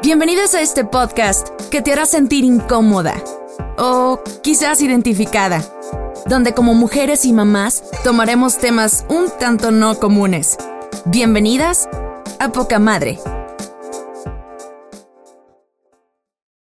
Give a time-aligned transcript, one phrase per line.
[0.00, 3.14] Bienvenidos a este podcast que te hará sentir incómoda
[3.76, 5.62] o quizás identificada,
[6.26, 10.56] donde como mujeres y mamás tomaremos temas un tanto no comunes.
[11.04, 11.88] Bienvenidas
[12.40, 13.18] a Poca Madre.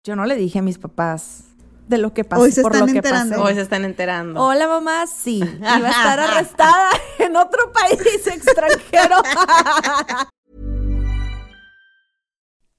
[0.05, 1.41] Yo no le dije a mis papás
[1.89, 3.35] de lo que pasó Hoy se por están lo que enterando.
[3.37, 3.45] pasó.
[3.45, 4.43] Hoy se están enterando.
[4.43, 9.17] Hola mamá, sí, iba a estar arrestada en otro país extranjero.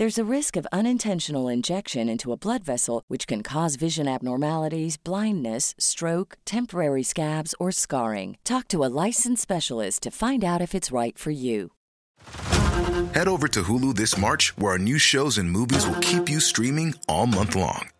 [0.00, 4.96] There's a risk of unintentional injection into a blood vessel, which can cause vision abnormalities,
[4.96, 8.38] blindness, stroke, temporary scabs, or scarring.
[8.42, 11.72] Talk to a licensed specialist to find out if it's right for you.
[13.12, 16.40] Head over to Hulu this March, where our new shows and movies will keep you
[16.40, 17.90] streaming all month long.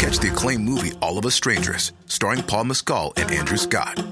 [0.00, 4.02] Catch the acclaimed movie All of Us Strangers, starring Paul Mescal and Andrew Scott.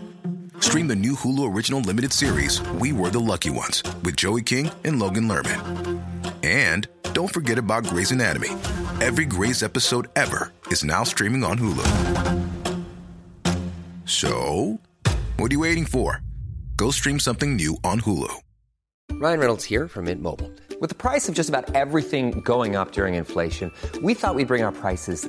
[0.61, 4.71] Stream the new Hulu original limited series We Were the Lucky Ones with Joey King
[4.85, 6.12] and Logan Lerman.
[6.43, 8.51] And don't forget about Grey's Anatomy.
[9.01, 11.87] Every Grey's episode ever is now streaming on Hulu.
[14.05, 14.79] So,
[15.37, 16.21] what are you waiting for?
[16.77, 18.33] Go stream something new on Hulu.
[19.13, 20.51] Ryan Reynolds here from Mint Mobile.
[20.81, 23.71] With the price of just about everything going up during inflation,
[24.03, 25.29] we thought we'd bring our prices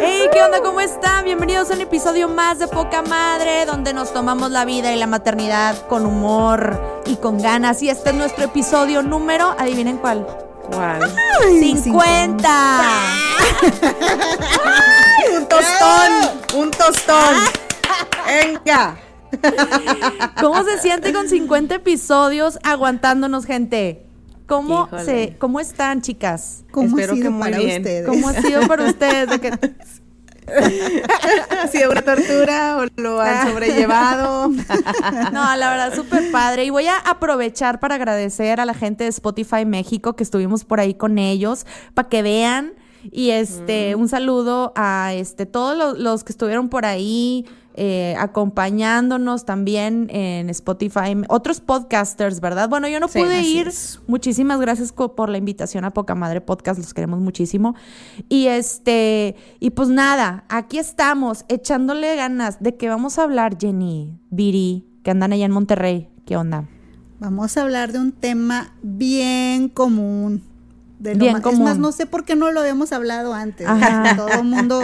[0.00, 0.60] Hey, ¿qué onda?
[0.62, 1.24] ¿Cómo están?
[1.24, 5.06] Bienvenidos a un episodio más de Poca Madre, donde nos tomamos la vida y la
[5.06, 7.82] maternidad con humor y con ganas.
[7.82, 10.26] Y este es nuestro episodio número, adivinen cuál.
[10.70, 11.02] ¿Cuál?
[11.58, 12.90] 50.
[15.36, 16.12] un tostón,
[16.54, 17.34] un tostón.
[18.26, 18.96] Venga.
[20.40, 24.11] ¿Cómo se siente con 50 episodios aguantándonos, gente?
[24.56, 25.04] ¿Cómo, Híjole.
[25.04, 26.64] se, ¿Cómo están, chicas?
[26.70, 27.80] ¿Cómo Espero ha sido que muy para bien.
[27.82, 28.06] ustedes?
[28.06, 29.28] ¿Cómo ha sido para ustedes?
[29.30, 29.50] De que-
[31.62, 34.48] ¿Ha sido una tortura o lo han sobrellevado?
[34.48, 36.64] No, la verdad, súper padre.
[36.64, 40.80] Y voy a aprovechar para agradecer a la gente de Spotify México que estuvimos por
[40.80, 41.64] ahí con ellos,
[41.94, 42.72] para que vean.
[43.10, 49.44] Y este, un saludo a este, todos los, los que estuvieron por ahí eh, acompañándonos
[49.44, 51.16] también en Spotify.
[51.28, 52.68] Otros podcasters, ¿verdad?
[52.68, 53.68] Bueno, yo no Sí, pude ir.
[53.68, 54.00] es.
[54.06, 57.74] Muchísimas gracias por la invitación a Poca Madre Podcast, los queremos muchísimo.
[58.28, 64.18] Y este, y pues nada, aquí estamos, echándole ganas de que vamos a hablar, Jenny,
[64.30, 66.08] Viri, que andan allá en Monterrey.
[66.26, 66.68] ¿Qué onda?
[67.20, 70.42] Vamos a hablar de un tema bien común.
[70.98, 71.64] De lo Bien Es común.
[71.64, 73.66] más, no sé por qué no lo habíamos hablado antes.
[74.16, 74.80] Todo mundo,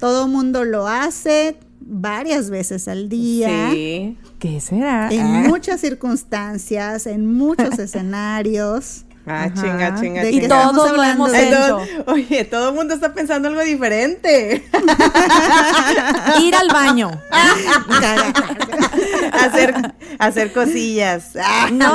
[0.00, 3.70] todo mundo lo hace varias veces al día.
[3.72, 4.18] Sí.
[4.38, 5.08] ¿Qué será?
[5.10, 9.05] En muchas circunstancias, en muchos escenarios.
[9.28, 9.54] Ah, Ajá.
[9.54, 10.44] chinga, chinga, ¿De Y chinga.
[10.46, 11.80] estamos todos lo hemos hecho.
[12.06, 14.64] oye, todo el mundo está pensando algo diferente.
[16.40, 17.10] Ir al baño.
[19.32, 19.74] hacer,
[20.18, 21.30] hacer cosillas.
[21.42, 21.92] Ah, No.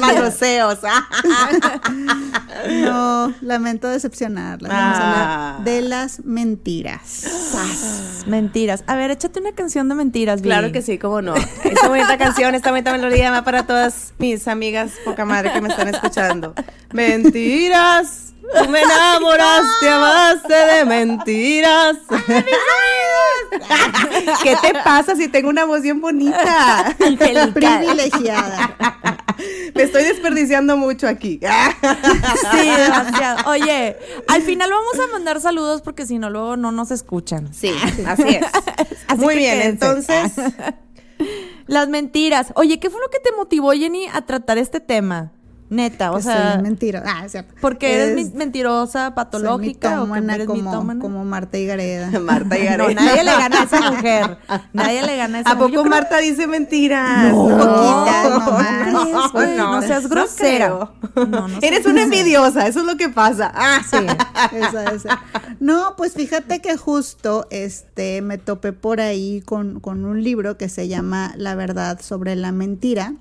[0.00, 0.78] manoseos.
[0.84, 1.06] Ah.
[2.70, 4.68] No, lamento decepcionarla.
[4.68, 5.50] Vamos a Ah.
[5.56, 7.24] hablar de las mentiras.
[8.26, 8.84] Mentiras.
[8.86, 10.40] A ver, échate una canción de mentiras.
[10.40, 11.34] Claro que sí, cómo no.
[11.34, 15.68] Esta bonita canción, esta bonita melodía va para todas mis amigas poca madre que me
[15.68, 16.53] están escuchando.
[16.92, 18.32] Mentiras.
[18.62, 21.96] Tú me enamoraste a base de mentiras.
[24.42, 26.94] ¿Qué te pasa si tengo una voz bien bonita?
[27.54, 28.76] Privilegiada.
[29.74, 31.40] Me estoy desperdiciando mucho aquí.
[32.52, 33.50] Sí, demasiado.
[33.50, 33.96] Oye,
[34.28, 37.52] al final vamos a mandar saludos porque si no, luego no nos escuchan.
[37.52, 37.72] Sí,
[38.06, 38.44] así es.
[39.08, 40.16] Así Muy bien, quédense.
[40.18, 40.32] entonces,
[41.66, 42.52] Las mentiras.
[42.56, 45.32] Oye, ¿qué fue lo que te motivó, Jenny, a tratar este tema?
[45.70, 47.02] Neta, o que sea, soy mentira.
[47.06, 47.26] Ah,
[47.60, 51.00] porque eres Es- mentirosa, soy patológica o que mitómana eres como, mitómana.
[51.00, 52.10] como Marta y Gareda.
[52.20, 53.00] Marta y No, Gareda.
[53.02, 54.38] nadie le gana a esa mujer.
[54.72, 55.70] Nadie le gana a esa ¿A mujer.
[55.70, 57.32] Yo poco creo- Marta dice mentiras?
[57.32, 59.32] No, poquitas no, nomás.
[59.56, 60.66] no, no seas grosera.
[60.66, 61.26] creo.
[61.26, 63.50] No, no Eres una envidiosa, eso es lo que pasa.
[63.54, 63.96] Ah, Sí.
[64.56, 65.22] Esa, esa.
[65.60, 70.68] No, pues fíjate que justo este me topé por ahí con, con un libro que
[70.68, 73.14] se llama La verdad sobre la mentira.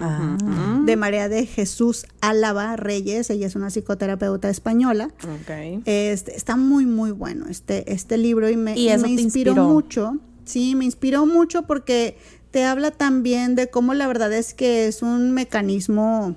[0.00, 0.80] Ah.
[0.84, 5.10] de María de Jesús Álava Reyes, ella es una psicoterapeuta española.
[5.22, 5.82] Ok.
[5.84, 9.68] Este, está muy, muy bueno este, este libro y me, ¿Y me inspiró, inspiró?
[9.68, 10.18] mucho.
[10.44, 12.16] Sí, me inspiró mucho porque
[12.50, 16.36] te habla también de cómo la verdad es que es un mecanismo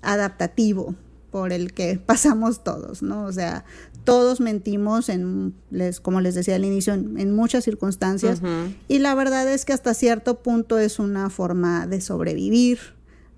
[0.00, 0.94] adaptativo
[1.30, 3.24] por el que pasamos todos, ¿no?
[3.24, 3.64] O sea,
[4.04, 8.42] todos mentimos en, les, como les decía al inicio, en, en muchas circunstancias
[8.88, 12.80] y la verdad es que hasta cierto punto es una forma de sobrevivir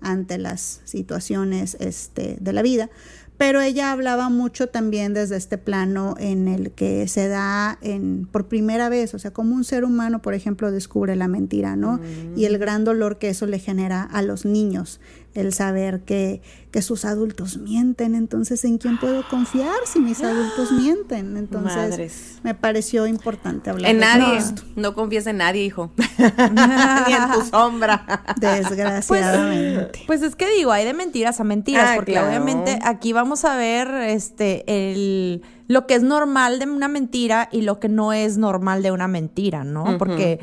[0.05, 2.89] ante las situaciones este, de la vida.
[3.37, 8.47] Pero ella hablaba mucho también desde este plano en el que se da en, por
[8.47, 11.99] primera vez, o sea, como un ser humano, por ejemplo, descubre la mentira, ¿no?
[12.37, 15.01] Y el gran dolor que eso le genera a los niños,
[15.35, 16.41] el saber que,
[16.71, 21.37] que sus adultos mienten, entonces, ¿en quién puedo confiar si mis adultos mienten?
[21.37, 22.39] Entonces, Madres.
[22.43, 24.37] me pareció importante hablar En de nadie.
[24.37, 25.91] esto, No confíes en nadie, hijo.
[26.17, 28.23] Ni en tu sombra.
[28.37, 30.01] desgraciadamente.
[30.07, 32.27] Pues es que digo, hay de mentiras a mentiras, Ah, porque claro.
[32.27, 37.61] obviamente aquí vamos a ver este el lo que es normal de una mentira y
[37.61, 39.97] lo que no es normal de una mentira, ¿no?
[39.97, 40.39] Porque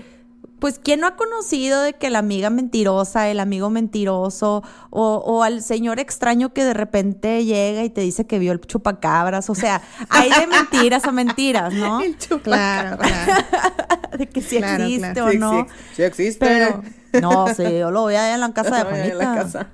[0.62, 5.43] pues quién no ha conocido de que la amiga mentirosa, el amigo mentiroso o, o
[5.43, 9.56] al señor extraño que de repente llega y te dice que vio el chupacabras, o
[9.56, 12.00] sea, hay de mentiras a mentiras, ¿no?
[12.05, 13.43] El chupa- Claro, claro.
[14.19, 15.67] de que si Claro, existe o Sí, no.
[15.67, 16.47] sí, sí existe.
[16.47, 16.82] Pero
[17.20, 19.12] no, sí, yo lo voy allá en la casa de Juanita.
[19.12, 19.67] en la casa.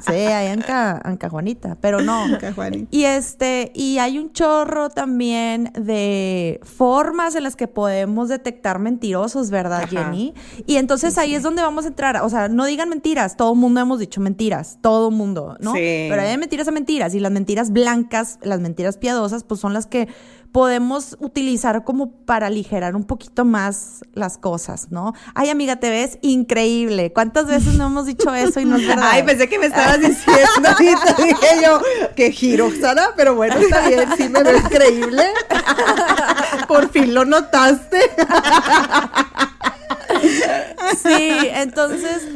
[0.00, 2.26] Sí, allá en, ca, en Cajuanita, pero no.
[2.40, 2.88] Cajuanita.
[2.90, 9.50] Y este, y hay un chorro también de formas en las que podemos detectar mentirosos,
[9.50, 10.04] ¿verdad, Ajá.
[10.04, 10.34] Jenny?
[10.66, 12.16] Y entonces ahí es donde vamos a entrar.
[12.22, 15.72] O sea, no digan mentiras, todo el mundo hemos dicho mentiras, todo el mundo, ¿no?
[15.72, 16.06] Sí.
[16.08, 19.86] Pero hay mentiras a mentiras, y las mentiras blancas, las mentiras piadosas, pues son las
[19.86, 20.08] que
[20.52, 25.14] podemos utilizar como para aligerar un poquito más las cosas, ¿no?
[25.34, 27.12] Ay, amiga, te ves increíble.
[27.12, 29.08] ¿Cuántas veces no hemos dicho eso y no es verdad?
[29.10, 31.14] Ay, pensé que me estabas diciendo ahorita.
[31.22, 31.80] Dije yo,
[32.16, 35.24] que giro, Sara, pero bueno, está bien, sí me veo increíble.
[36.68, 38.00] Por fin lo notaste.
[41.02, 42.26] Sí, entonces,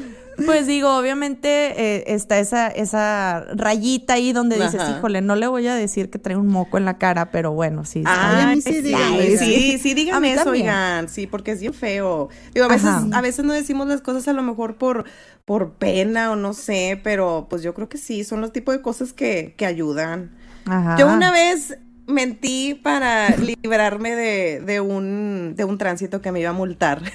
[0.45, 4.99] pues digo, obviamente eh, está esa, esa rayita ahí donde dices, Ajá.
[4.99, 7.85] híjole, no le voy a decir que trae un moco en la cara, pero bueno,
[7.85, 8.03] sí.
[8.07, 9.37] Ay, a mí sí, sí, díganme
[9.79, 10.67] sí, díganme eso, también.
[10.67, 12.29] oigan, sí, porque es bien feo.
[12.53, 13.07] Digo, a veces, Ajá.
[13.13, 15.05] a veces no decimos las cosas a lo mejor por,
[15.45, 18.83] por pena o no sé, pero pues yo creo que sí, son los tipos de
[18.83, 20.33] cosas que, que ayudan.
[20.67, 20.97] Ajá.
[20.99, 23.31] Yo una vez mentí para
[23.63, 27.03] librarme de, de un, de un tránsito que me iba a multar.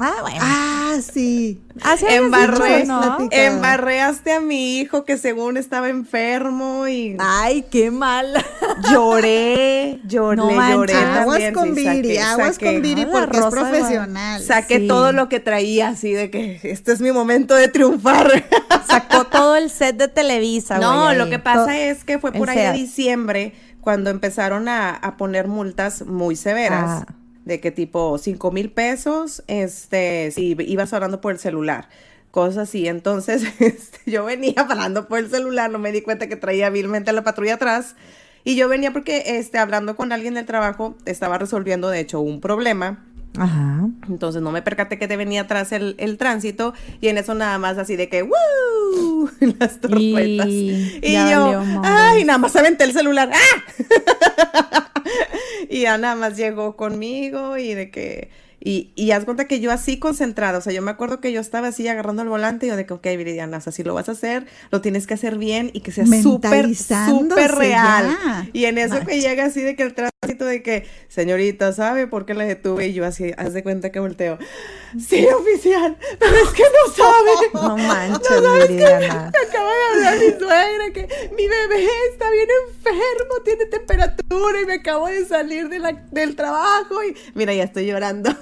[0.00, 0.38] Ah, bueno.
[0.40, 1.60] Ah, sí.
[1.82, 8.32] Así Embarré, dicho, embarreaste a mi hijo que según estaba enfermo y Ay, qué mal.
[8.90, 10.94] lloré, lloré, No lloré.
[10.94, 14.42] Aguas también, con Viri, aguas saqué- con Viri porque es rosa, profesional.
[14.42, 14.88] Saqué Sí.
[14.88, 18.44] todo lo que traía así de que este es mi momento de triunfar.
[18.88, 22.30] Sacó todo el set de Televisa, No, güey, lo que pasa To- es que fue
[22.30, 27.04] el por ahí de diciembre cuando empezaron a, a poner multas muy severas.
[27.06, 27.14] Ah.
[27.44, 31.88] De que tipo cinco mil pesos, este, si ibas hablando por el celular.
[32.30, 32.86] Cosas así.
[32.86, 37.12] Entonces, este, yo venía hablando por el celular, no me di cuenta que traía vilmente
[37.12, 37.96] la patrulla atrás.
[38.44, 42.40] Y yo venía porque, este, hablando con alguien del trabajo, estaba resolviendo, de hecho, un
[42.40, 43.04] problema.
[43.38, 43.88] Ajá.
[44.08, 47.58] Entonces no me percaté que te venía atrás el, el tránsito y en eso nada
[47.58, 49.30] más así de que ¡Woo!
[49.58, 50.48] Las torpetas.
[50.48, 51.82] Y yo, valió.
[51.84, 52.24] ¡ay!
[52.24, 53.30] Nada más aventé el celular.
[53.32, 54.86] ¡Ah!
[55.68, 58.30] y ya nada más llegó conmigo y de que.
[58.62, 61.40] Y, y haz cuenta que yo así concentrada, o sea, yo me acuerdo que yo
[61.40, 63.94] estaba así agarrando el volante y yo de que, ok, Viridiana, o sea, si lo
[63.94, 68.18] vas a hacer, lo tienes que hacer bien y que sea súper, súper real.
[68.22, 68.48] ya.
[68.52, 72.26] Y en eso que llega así de que el tránsito de que, señorita, ¿sabe por
[72.26, 72.88] qué la detuve?
[72.88, 74.36] Y yo así, haz de cuenta que volteo.
[74.98, 77.30] Sí, oficial, pero es que no sabe.
[77.54, 79.30] No manches, No sabes que Viridiana.
[79.32, 85.06] me acaba mi suegra que mi bebé está bien enfermo, tiene temperatura y me acabo
[85.08, 88.34] de salir de la- del trabajo y mira, ya estoy llorando.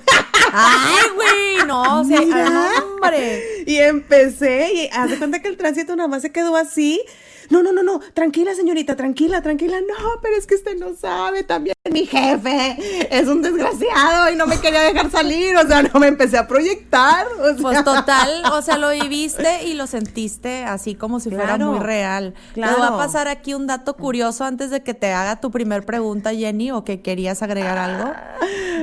[0.53, 3.43] Ay, güey, no, o sea, no, hombre.
[3.67, 7.03] Y empecé y haz de cuenta que el tránsito nada más se quedó así.
[7.51, 9.81] No, no, no, no, tranquila señorita, tranquila, tranquila.
[9.81, 12.77] No, pero es que usted no sabe, también mi jefe
[13.11, 16.47] es un desgraciado y no me quería dejar salir, o sea, no me empecé a
[16.47, 17.27] proyectar.
[17.27, 21.79] o Pues total, o sea, lo viviste y lo sentiste así como si fuera muy
[21.79, 22.35] real.
[22.49, 22.79] Te claro.
[22.79, 26.35] voy a pasar aquí un dato curioso antes de que te haga tu primer pregunta,
[26.35, 28.13] Jenny, o que querías agregar algo.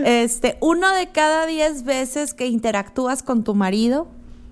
[0.03, 4.07] Este, uno de cada diez veces que interactúas con tu marido,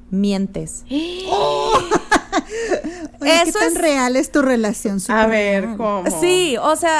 [0.09, 0.85] mientes.
[3.21, 4.99] Oye, ¿qué Eso tan es- real es tu relación?
[5.09, 5.77] A ver, real.
[5.77, 6.03] ¿cómo?
[6.21, 6.99] Sí, o sea,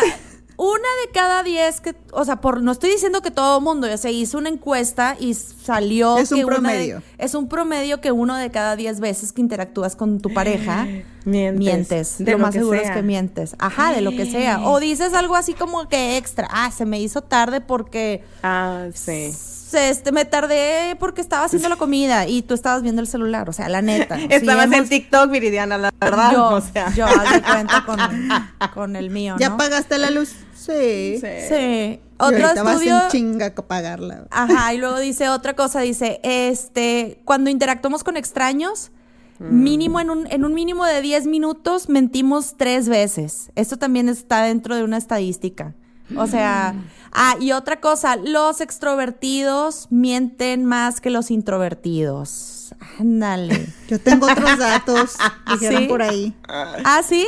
[0.58, 0.74] una
[1.06, 3.98] de cada diez que, o sea, por, no estoy diciendo que todo el mundo, ya
[3.98, 7.02] se hizo una encuesta y salió Es un que una de- promedio.
[7.18, 10.88] es un promedio que uno de cada diez veces que interactúas con tu pareja
[11.26, 11.60] Mientes.
[11.60, 12.16] mientes.
[12.20, 12.90] De lo, lo más seguro sea.
[12.90, 13.56] es que mientes.
[13.60, 14.62] Ajá, de lo que sea.
[14.68, 16.48] O dices algo así como que extra.
[16.52, 19.32] Ah, se me hizo tarde porque Ah, sí.
[19.32, 23.50] se- este, me tardé porque estaba haciendo la comida y tú estabas viendo el celular.
[23.50, 24.16] O sea, la neta.
[24.30, 26.32] Estabas en hemos- TikTok, Viridiana, la verdad.
[26.32, 26.94] Yo, o sea.
[26.94, 27.98] yo haz de cuenta con,
[28.74, 29.58] con el mío, ¿Ya ¿no?
[29.58, 30.30] pagaste la luz?
[30.56, 31.18] Sí.
[31.20, 31.28] Sí.
[31.50, 31.56] Sí.
[31.56, 33.02] Y Otro vas estudio.
[33.04, 34.26] en chinga pagarla.
[34.32, 38.92] Ajá, y luego dice otra cosa, dice, este, cuando interactuamos con extraños,
[39.40, 43.52] mínimo en un, en un mínimo de 10 minutos mentimos tres veces.
[43.56, 45.76] Esto también está dentro de una estadística.
[46.16, 46.76] O sea,
[47.12, 52.76] ah, y otra cosa, los extrovertidos mienten más que los introvertidos.
[53.00, 53.68] Ándale.
[53.88, 55.16] Yo tengo otros datos,
[55.52, 55.88] dijeron ¿Sí?
[55.88, 56.36] por ahí.
[56.48, 57.26] ¿Ah, sí?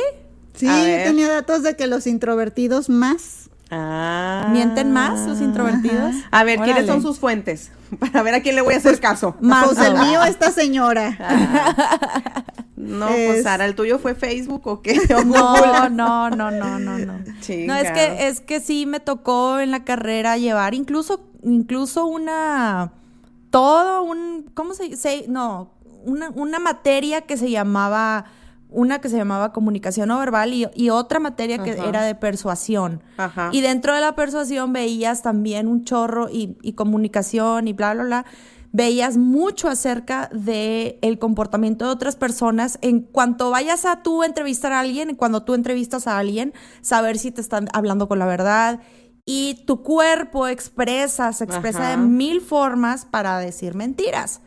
[0.54, 3.45] Sí, yo tenía datos de que los introvertidos más.
[3.70, 4.48] Ah.
[4.50, 6.14] ¿Mienten más los introvertidos?
[6.30, 7.72] A ver, ¿quiénes son sus fuentes?
[7.98, 9.36] Para ver a quién le voy a hacer caso.
[9.40, 11.16] Más Pues el mío, esta señora.
[12.76, 15.00] No, pues Es- Sara, ¿el tuyo fue Facebook o qué?
[15.16, 16.98] ¿O No, no, no, no, no, no.
[16.98, 22.92] No, es que, es que sí me tocó en la carrera llevar incluso, incluso una,
[23.50, 25.24] todo un, ¿cómo se dice?
[25.26, 25.72] No,
[26.04, 28.26] una, una materia que se llamaba,
[28.68, 31.84] una que se llamaba comunicación no verbal y, y otra materia que Ajá.
[31.88, 33.02] era de persuasión.
[33.16, 33.50] Ajá.
[33.52, 38.04] Y dentro de la persuasión veías también un chorro y, y comunicación y bla, bla,
[38.04, 38.26] bla.
[38.72, 44.72] Veías mucho acerca de el comportamiento de otras personas en cuanto vayas a tú entrevistar
[44.72, 48.80] a alguien, cuando tú entrevistas a alguien, saber si te están hablando con la verdad.
[49.24, 51.90] Y tu cuerpo expresa, se expresa Ajá.
[51.92, 54.40] de mil formas para decir mentiras.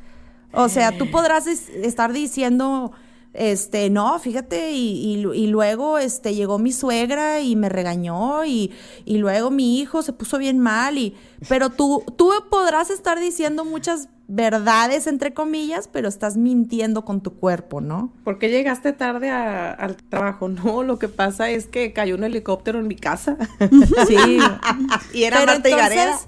[0.54, 2.92] O sea, tú podrás es- estar diciendo,
[3.34, 8.44] este, no, fíjate, y, y lu- y luego este, llegó mi suegra y me regañó,
[8.46, 8.72] y,
[9.06, 11.16] y luego mi hijo se puso bien mal, y,
[11.48, 17.34] pero tú, tú podrás estar diciendo muchas verdades, entre comillas, pero estás mintiendo con tu
[17.34, 18.14] cuerpo, ¿no?
[18.24, 20.48] ¿Por qué llegaste tarde a- al trabajo?
[20.60, 23.36] No, lo que pasa es que cayó un helicóptero en mi casa.
[24.08, 24.16] Sí.
[25.14, 26.28] y era Pero Marta y entonces,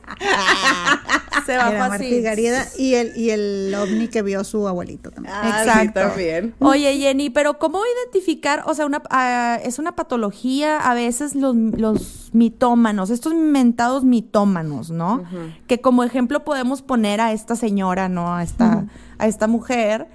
[1.45, 2.05] se bajó Era Marta así.
[2.15, 5.33] y Gareda y el, y el ovni que vio su abuelito también.
[5.35, 5.99] Ah, sí, Exacto.
[6.01, 6.53] también.
[6.59, 8.63] Oye, Jenny, pero ¿cómo identificar?
[8.65, 14.89] O sea, una, ah, es una patología a veces los, los mitómanos, estos mentados mitómanos,
[14.91, 15.23] ¿no?
[15.67, 18.35] Que como ejemplo podemos poner a esta señora, ¿no?
[18.35, 18.85] A esta,
[19.17, 20.07] a esta mujer.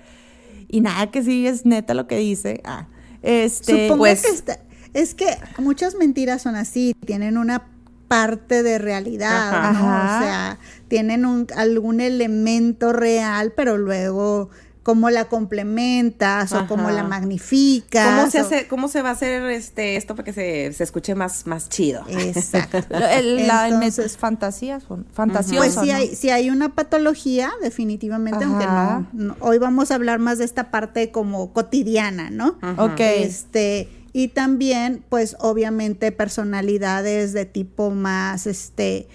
[0.68, 2.60] Y nada, que sí es neta lo que dice.
[2.64, 2.86] Ah,
[3.22, 4.58] este, Supongo pues- que está-
[4.94, 5.26] es que
[5.58, 7.68] muchas mentiras son así, tienen una
[8.08, 9.72] parte de realidad, Ajá.
[9.72, 9.78] ¿no?
[9.90, 10.16] Ajá.
[10.16, 14.48] O sea, tienen un, algún elemento real, pero luego
[14.86, 16.92] cómo la complementas o cómo Ajá.
[16.92, 18.06] la magnificas.
[18.20, 20.84] ¿Cómo se o- hace, cómo se va a hacer este esto para que se, se
[20.84, 22.04] escuche más, más chido?
[22.08, 22.78] Exacto.
[23.10, 25.96] el, la- el Entonces- fantasías, son- fantasioso, Pues sí ¿no?
[25.96, 29.08] hay, sí hay una patología, definitivamente, aunque Ajá.
[29.12, 32.56] no, no- Hoy vamos a hablar más de esta parte como cotidiana, ¿no?
[32.78, 33.00] Ok.
[33.00, 39.08] Este, y también, pues, obviamente, personalidades de tipo más, este,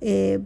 [0.00, 0.38] eh,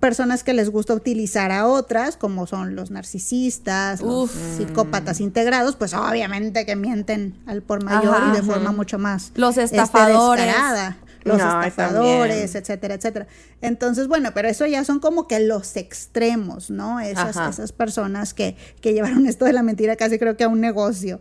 [0.00, 4.56] personas que les gusta utilizar a otras, como son los narcisistas, los Uf.
[4.56, 8.32] psicópatas integrados, pues obviamente que mienten al por mayor Ajá.
[8.32, 10.46] y de forma mucho más Los este, estafadores.
[10.46, 10.96] descarada.
[11.22, 12.62] Los No, estafadores, también.
[12.62, 13.26] etcétera, etcétera.
[13.60, 16.98] Entonces, bueno, pero eso ya son como que los extremos, ¿no?
[16.98, 17.50] Esas, Ajá.
[17.50, 21.20] esas personas que, que llevaron esto de la mentira casi creo que a un negocio.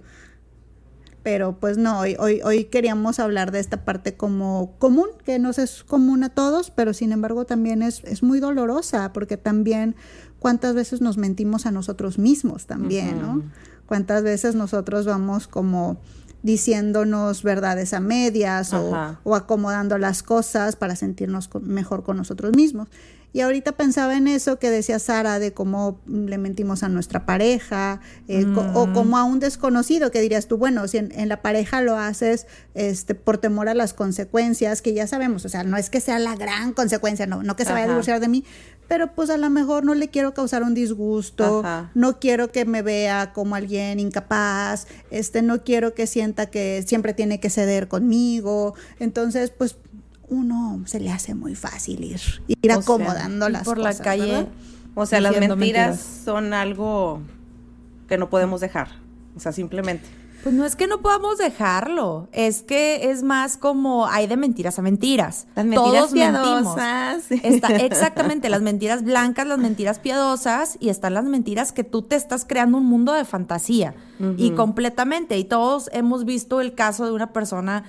[1.24, 5.60] Pero pues no, hoy, hoy, hoy queríamos hablar de esta parte como común, que nos
[5.60, 9.96] es común a todos, pero sin embargo también es, es muy dolorosa, porque también
[10.40, 13.44] cuántas veces nos mentimos a nosotros mismos también, ¿no?
[13.86, 16.00] Cuántas veces nosotros vamos como
[16.42, 22.88] diciéndonos verdades a medias o, o acomodando las cosas para sentirnos mejor con nosotros mismos.
[23.32, 28.00] Y ahorita pensaba en eso que decía Sara, de cómo le mentimos a nuestra pareja,
[28.28, 31.42] eh, co- o como a un desconocido, que dirías tú, bueno, si en, en la
[31.44, 35.78] pareja lo haces este, por temor a las consecuencias, que ya sabemos, o sea, no
[35.78, 38.44] es que sea la gran consecuencia, no, no que se vaya a divorciar de mí,
[38.88, 41.92] pero pues a lo mejor no le quiero causar un disgusto, Ajá.
[41.94, 47.14] no quiero que me vea como alguien incapaz, este, no quiero que sienta que siempre
[47.14, 49.76] tiene que ceder conmigo, entonces, pues
[50.30, 54.26] uno se le hace muy fácil ir, ir O acomodando las por la cosas, calle.
[54.28, 54.48] ¿verdad?
[54.96, 56.00] O sea, las mentiras, mentiras.
[56.26, 57.22] son algo
[58.08, 58.90] que no podemos dejar.
[59.36, 60.06] O sea, simplemente.
[60.44, 64.80] Pues no es que no podamos dejarlo, es que es más como hay de mentiras
[64.80, 65.48] a mentiras.
[65.54, 66.76] Las mentiras Todos mentimos.
[66.76, 67.32] piadosas.
[67.32, 72.16] Está, exactamente, las mentiras blancas, las mentiras piadosas y están las mentiras que tú te
[72.16, 73.96] estás creando un mundo de fantasía
[74.38, 75.38] y completamente.
[75.38, 77.84] Y todos hemos visto el caso de una persona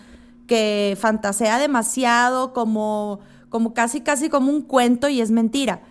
[0.51, 5.83] que fantasea demasiado como, como casi, casi como un cuento y es mentira.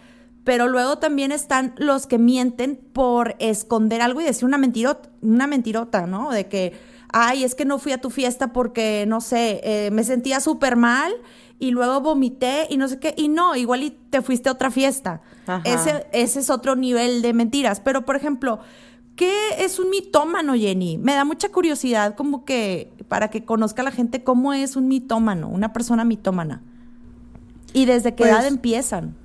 [0.43, 5.47] Pero luego también están los que mienten por esconder algo y decir una mentirota, una
[5.47, 6.29] mentirota, ¿no?
[6.29, 6.73] De que,
[7.13, 10.75] ay, es que no fui a tu fiesta porque, no sé, eh, me sentía súper
[10.75, 11.13] mal
[11.57, 13.13] y luego vomité y no sé qué.
[13.15, 15.21] Y no, igual y te fuiste a otra fiesta.
[15.63, 17.79] Ese, ese es otro nivel de mentiras.
[17.79, 18.59] Pero, por ejemplo,
[19.19, 20.97] ¿qué es un mitómano, Jenny?
[20.97, 25.49] Me da mucha curiosidad como que para que conozca la gente cómo es un mitómano,
[25.49, 26.61] una persona mitómana.
[27.73, 29.17] Y desde qué Pues- edad empiezan.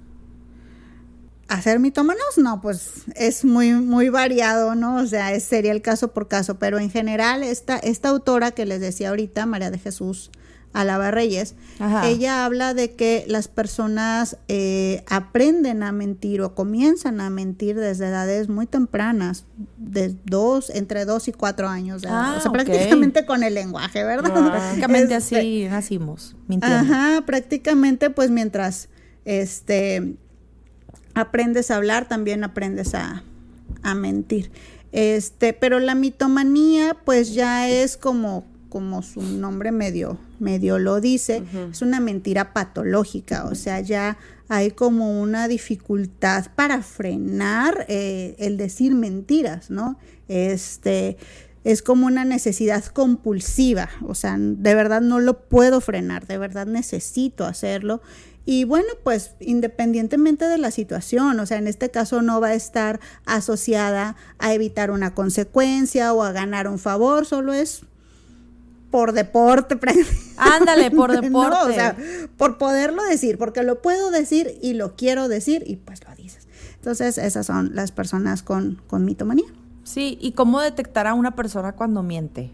[1.47, 4.97] hacer mitómanos, no, pues es muy, muy variado, ¿no?
[4.97, 8.81] O sea, sería el caso por caso, pero en general esta, esta autora que les
[8.81, 10.31] decía ahorita, María de Jesús
[10.75, 12.09] Alaba Reyes, Ajá.
[12.09, 18.09] ella habla de que las personas eh, aprenden a mentir o comienzan a mentir desde
[18.09, 19.47] edades muy tempranas,
[19.79, 22.35] de dos, entre dos y cuatro años de edad.
[22.35, 22.57] Ah, o sea, ok.
[22.65, 24.33] prácticamente con el lenguaje, ¿verdad?
[24.51, 26.77] Prácticamente Este, así nacimos, mintiendo.
[26.93, 28.89] Ajá, prácticamente pues mientras
[29.25, 30.17] este
[31.15, 33.23] aprendes a hablar, también aprendes a,
[33.83, 34.51] a mentir.
[34.91, 41.43] Este, pero la mitomanía pues ya es como como su nombre medio medio lo dice,
[41.73, 48.57] es una mentira patológica, o sea, ya hay como una dificultad para frenar eh, el
[48.57, 49.99] decir mentiras, ¿no?
[50.29, 51.17] Este,
[51.65, 56.67] es como una necesidad compulsiva, o sea, de verdad no lo puedo frenar, de verdad
[56.67, 58.03] necesito hacerlo.
[58.47, 62.55] Y bueno, pues independientemente de la situación, o sea, en este caso no va a
[62.55, 67.87] estar asociada a evitar una consecuencia o a ganar un favor, solo es
[68.95, 69.77] por deporte.
[70.37, 71.57] Ándale, por deporte.
[71.65, 71.97] O sea,
[72.37, 76.47] por poderlo decir, porque lo puedo decir y lo quiero decir y pues lo dices.
[76.77, 79.49] Entonces, esas son las personas con, con mitomanía.
[79.83, 82.53] Sí, ¿y cómo detectar a una persona cuando miente?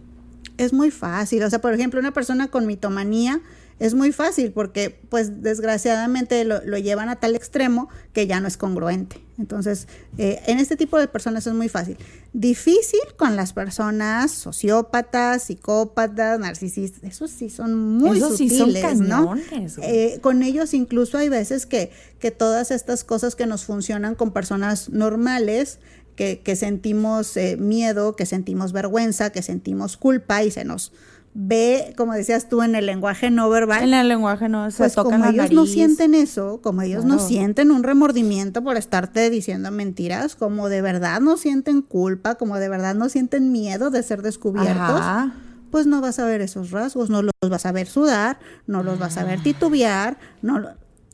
[0.56, 3.42] Es muy fácil, o sea, por ejemplo, una persona con mitomanía
[3.78, 8.48] es muy fácil porque, pues, desgraciadamente lo, lo llevan a tal extremo que ya no
[8.48, 9.20] es congruente.
[9.40, 11.96] Entonces, eh, en este tipo de personas es muy fácil.
[12.34, 17.02] Difícil con las personas sociópatas, psicópatas, narcisistas.
[17.02, 19.34] Esos sí son muy Esos sí son sutiles, ¿no?
[19.82, 24.32] Eh, con ellos incluso hay veces que, que todas estas cosas que nos funcionan con
[24.32, 25.78] personas normales,
[26.14, 30.92] que, que sentimos eh, miedo, que sentimos vergüenza, que sentimos culpa y se nos
[31.32, 33.84] ve, como decías tú, en el lenguaje no verbal.
[33.84, 37.04] En el lenguaje no se Pues tocan como la ellos no sienten eso, como ellos
[37.04, 42.56] no sienten un remordimiento por estarte diciendo mentiras, como de verdad no sienten culpa, como
[42.56, 45.34] de verdad no sienten miedo de ser descubiertos, Ajá.
[45.70, 48.98] pues no vas a ver esos rasgos, no los vas a ver sudar, no los
[48.98, 49.24] vas a Ah.
[49.24, 50.70] ver titubear, no lo-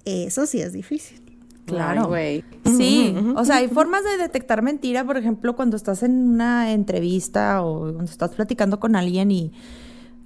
[0.06, 1.22] eso sí es difícil.
[1.66, 2.06] Claro.
[2.06, 2.44] Güey.
[2.64, 7.60] Sí, o sea, hay formas de detectar mentira, por ejemplo, cuando estás en una entrevista
[7.62, 9.52] o cuando estás platicando con alguien y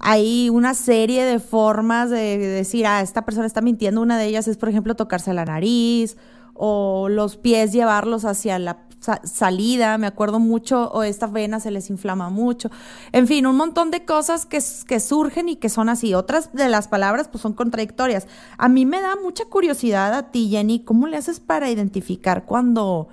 [0.00, 4.00] hay una serie de formas de decir, ah, esta persona está mintiendo.
[4.00, 6.16] Una de ellas es, por ejemplo, tocarse la nariz
[6.54, 11.70] o los pies llevarlos hacia la sa- salida, me acuerdo mucho, o esta vena se
[11.70, 12.70] les inflama mucho.
[13.12, 16.12] En fin, un montón de cosas que, que surgen y que son así.
[16.14, 18.26] Otras de las palabras pues son contradictorias.
[18.58, 23.08] A mí me da mucha curiosidad a ti, Jenny, ¿cómo le haces para identificar cuando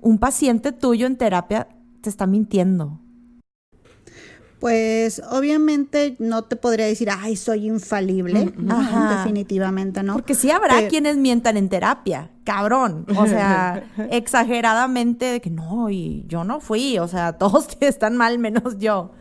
[0.00, 1.68] un paciente tuyo en terapia
[2.00, 2.98] te está mintiendo?
[4.66, 9.18] Pues obviamente no te podría decir, ay, soy infalible, No, Ajá.
[9.18, 10.14] definitivamente no.
[10.14, 13.06] Porque sí habrá Pero- quienes mientan en terapia, cabrón.
[13.16, 16.98] O sea, exageradamente de que no, y yo no fui.
[16.98, 19.12] O sea, todos están mal menos yo.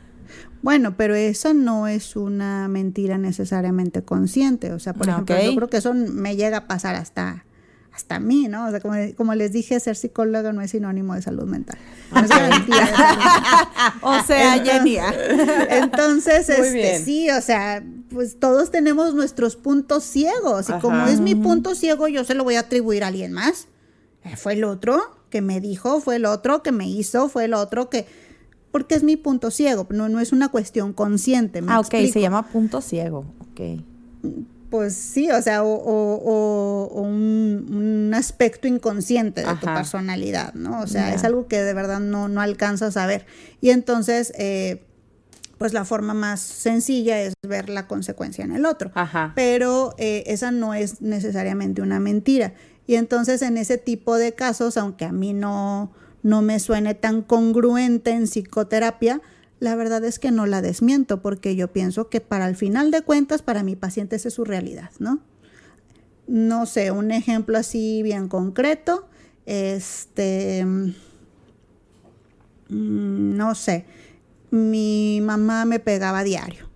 [0.64, 4.74] Bueno, pero esa no es una mentira necesariamente consciente.
[4.74, 7.46] O sea, por ejemplo, yo creo que eso me llega a pasar hasta,
[7.96, 8.68] hasta a mí, ¿no?
[8.68, 11.78] O sea, como, como les dije, ser psicóloga no es sinónimo de salud mental.
[12.12, 12.22] No.
[14.02, 14.98] O sea, Jenny.
[15.70, 17.06] Entonces, Muy este, bien.
[17.06, 20.70] sí, o sea, pues todos tenemos nuestros puntos ciegos.
[20.70, 23.68] Y como es mi punto ciego, yo se lo voy a atribuir a alguien más.
[24.24, 27.54] Eh, Fue el otro que me dijo, fue el otro que me hizo, fue el
[27.54, 28.06] otro que...
[28.72, 31.62] Porque es mi punto ciego, no, no es una cuestión consciente.
[31.62, 32.14] ¿me Ah, ok, explico?
[32.14, 33.26] se llama punto ciego.
[33.52, 33.82] Ok.
[34.76, 40.54] Pues sí, o sea, o, o- o- o un, un aspecto inconsciente de tu personalidad,
[40.54, 40.82] ¿no?
[40.82, 43.26] O sea, es algo que de verdad no, no alcanzas a ver.
[43.62, 44.82] Y entonces, eh,
[45.58, 48.92] pues la forma más sencilla es ver la consecuencia en el otro.
[48.96, 49.32] Ajá.
[49.36, 52.54] Pero eh, esa no es necesariamente una mentira.
[52.88, 55.92] Y entonces en ese tipo de casos, aunque a mí no,
[56.24, 59.22] no me suene tan congruente en psicoterapia,
[59.60, 63.02] la verdad es que no la desmiento porque yo pienso que para el final de
[63.02, 65.20] cuentas, para mi paciente esa es su realidad, ¿no?
[66.28, 69.08] No sé, un ejemplo así bien concreto,
[69.46, 70.94] este, mm,
[72.70, 73.86] no sé,
[74.52, 76.70] mi mamá me pegaba a diario.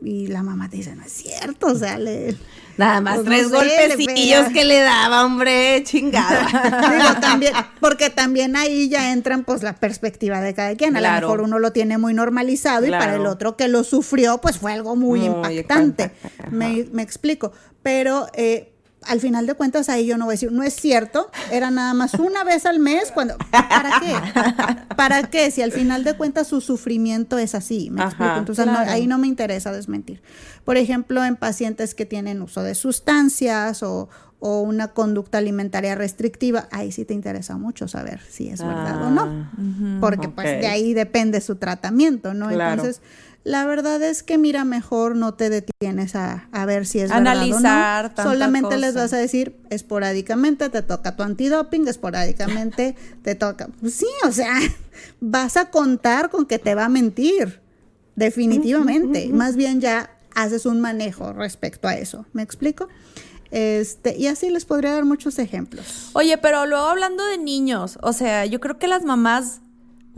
[0.00, 2.36] Y la mamá te dice, no es cierto, o sea, le...
[2.78, 3.48] Nada más pues, no tres sé,
[3.88, 6.46] le golpecillos que le daba, hombre, chingada.
[6.92, 10.96] Digo, también, porque también ahí ya entran pues la perspectiva de cada quien.
[10.96, 11.26] A Claro.
[11.26, 14.58] lo mejor uno lo tiene muy normalizado y para el otro que lo sufrió pues
[14.58, 16.12] fue algo muy, Muy impactante.
[16.14, 17.52] impactante, Me, me explico.
[17.82, 18.72] Pero eh,
[19.08, 21.94] al final de cuentas ahí yo no voy a decir, no es cierto, era nada
[21.94, 23.36] más una vez al mes cuando...
[23.50, 24.94] ¿Para qué?
[24.96, 25.50] ¿Para qué?
[25.50, 27.90] Si al final de cuentas su sufrimiento es así.
[27.90, 28.36] ¿Me Ajá, explico?
[28.38, 30.22] Entonces no- ahí no me interesa desmentir.
[30.64, 34.08] Por ejemplo, en pacientes que tienen uso de sustancias o,
[34.40, 39.10] o una conducta alimentaria restrictiva, ahí sí te interesa mucho saber si es verdad o
[39.10, 39.50] no.
[40.00, 42.48] Porque pues de ahí depende su tratamiento, ¿no?
[42.48, 42.82] Claro.
[42.82, 43.02] Entonces,
[43.48, 48.10] la verdad es que mira, mejor no te detienes a, a ver si es Analizar
[48.10, 48.32] verdad o no.
[48.34, 53.68] Solamente les vas a decir, esporádicamente te toca tu antidoping, esporádicamente te toca.
[53.80, 54.54] Pues sí, o sea,
[55.20, 57.60] vas a contar con que te va a mentir.
[58.16, 59.28] Definitivamente.
[59.28, 62.26] Más bien ya haces un manejo respecto a eso.
[62.34, 62.88] ¿Me explico?
[63.50, 66.10] Este, y así les podría dar muchos ejemplos.
[66.12, 69.60] Oye, pero luego hablando de niños, o sea, yo creo que las mamás,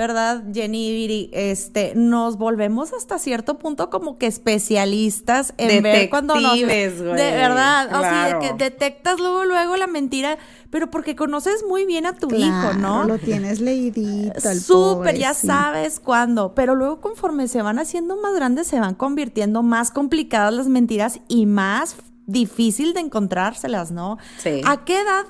[0.00, 1.28] ¿verdad, Jenny?
[1.32, 6.58] Este, nos volvemos hasta cierto punto como que especialistas en ver cuando nos...
[6.58, 8.40] De verdad, o sea, de claro.
[8.40, 10.38] que detectas luego, luego la mentira,
[10.70, 13.04] pero porque conoces muy bien a tu hijo, ¿no?
[13.04, 14.40] Lo tienes leidito.
[14.40, 15.48] Súper, pobre, ya sí.
[15.48, 16.54] sabes cuándo.
[16.54, 21.20] Pero luego conforme se van haciendo más grandes, se van convirtiendo más complicadas las mentiras
[21.28, 24.16] y más difícil de encontrárselas, ¿no?
[24.38, 24.62] Sí.
[24.64, 25.26] ¿A qué edad?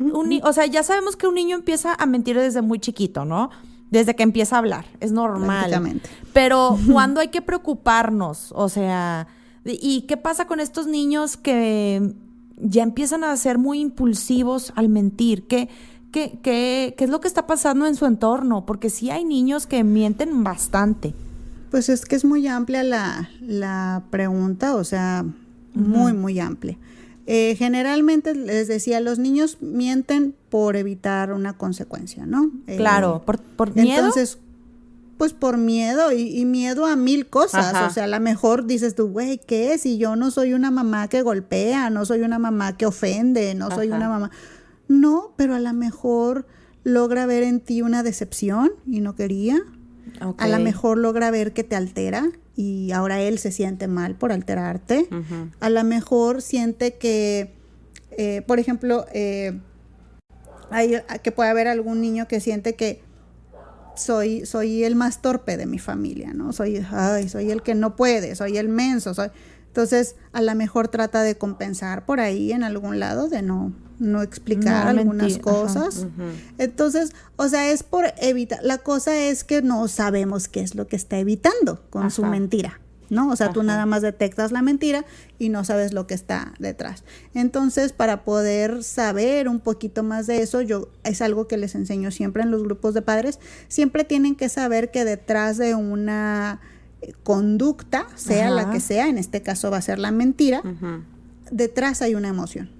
[0.00, 3.50] un o sea, ya sabemos que un niño empieza a mentir desde muy chiquito, ¿no?
[3.90, 6.00] Desde que empieza a hablar, es normal.
[6.32, 9.28] Pero cuando hay que preocuparnos, o sea,
[9.64, 12.14] ¿y qué pasa con estos niños que
[12.56, 15.46] ya empiezan a ser muy impulsivos al mentir?
[15.46, 15.68] ¿Qué,
[16.10, 18.66] qué, qué, qué es lo que está pasando en su entorno?
[18.66, 21.14] Porque sí hay niños que mienten bastante.
[21.70, 25.24] Pues es que es muy amplia la, la pregunta, o sea,
[25.74, 26.76] muy, muy amplia.
[27.26, 32.52] Eh, generalmente les decía, los niños mienten por evitar una consecuencia, ¿no?
[32.66, 33.98] Eh, Claro, por, por miedo.
[33.98, 34.38] Entonces,
[35.18, 37.74] pues por miedo y, y miedo a mil cosas.
[37.74, 37.86] Ajá.
[37.86, 39.76] O sea, a lo mejor dices tú, güey, ¿qué?
[39.78, 43.70] Si yo no soy una mamá que golpea, no soy una mamá que ofende, no
[43.70, 44.30] soy una mamá.
[44.88, 46.46] No, pero a lo mejor
[46.84, 49.58] logra ver en ti una decepción y no quería.
[50.38, 54.32] A lo mejor logra ver que te altera y ahora él se siente mal por
[54.32, 55.08] alterarte.
[55.60, 57.52] A lo mejor siente que,
[58.12, 59.58] eh, por ejemplo, eh,
[60.70, 63.02] hay, que puede haber algún niño que siente que
[63.94, 66.52] soy, soy el más torpe de mi familia, ¿no?
[66.52, 69.28] Soy, ay, soy el que no puede, soy el menso, soy...
[69.68, 74.22] Entonces, a lo mejor trata de compensar por ahí en algún lado, de no, no
[74.22, 75.42] explicar No algunas ajá.
[75.42, 76.06] cosas.
[76.58, 78.60] Entonces, o sea, es por evitar.
[78.62, 82.80] La cosa es que no sabemos qué es lo que está evitando con su mentira,
[83.08, 83.30] ¿no?
[83.30, 85.04] O sea, tú nada más detectas la mentira
[85.38, 87.04] y no sabes lo que está detrás.
[87.34, 92.10] Entonces, para poder saber un poquito más de eso, yo es algo que les enseño
[92.10, 93.38] siempre en los grupos de padres.
[93.68, 96.60] Siempre tienen que saber que detrás de una
[97.00, 100.62] eh, conducta, sea la que sea, en este caso va a ser la mentira,
[101.50, 102.70] detrás hay una emoción.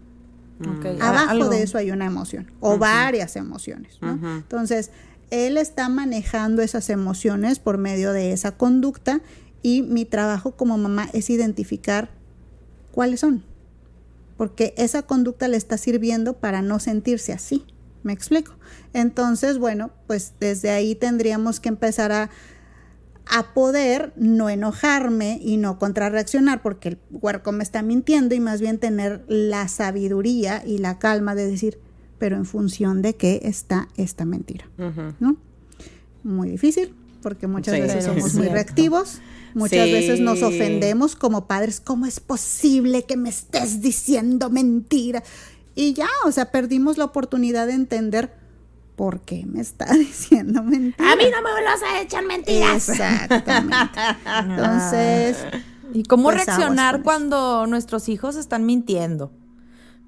[0.61, 1.49] Ok, Abajo algo.
[1.51, 3.99] de eso hay una emoción o varias emociones.
[4.01, 4.12] ¿no?
[4.37, 4.90] Entonces,
[5.31, 9.21] él está manejando esas emociones por medio de esa conducta
[9.62, 12.11] y mi trabajo como mamá es identificar
[12.92, 13.45] cuáles son.
[14.37, 17.64] Porque esa conducta le está sirviendo para no sentirse así.
[18.03, 18.53] ¿Me explico?
[18.92, 22.31] Entonces, bueno, pues desde ahí tendríamos que empezar a,
[23.29, 28.61] a poder no enojarme y no contrarreaccionar porque el huerco me está mintiendo y más
[28.61, 31.79] bien tener la sabiduría y la calma de decir,
[32.19, 34.69] pero en función de qué está esta mentira,
[35.21, 35.37] ¿no?
[36.23, 39.21] Muy difícil porque muchas Sí, veces somos muy reactivos,
[39.55, 39.93] muchas Sí.
[39.93, 45.25] veces nos ofendemos como padres, ¿cómo es posible que me estés diciendo mentira?
[45.75, 48.33] Y ya, o sea, perdimos la oportunidad de entender
[48.97, 51.13] por qué me está diciendo mentira.
[51.13, 52.89] A mí no me vuelvas a echar mentiras.
[52.89, 54.01] Exactamente.
[54.41, 55.45] Entonces,
[55.93, 59.33] ¿Y cómo Pues reaccionar cuando nuestros hijos están mintiendo?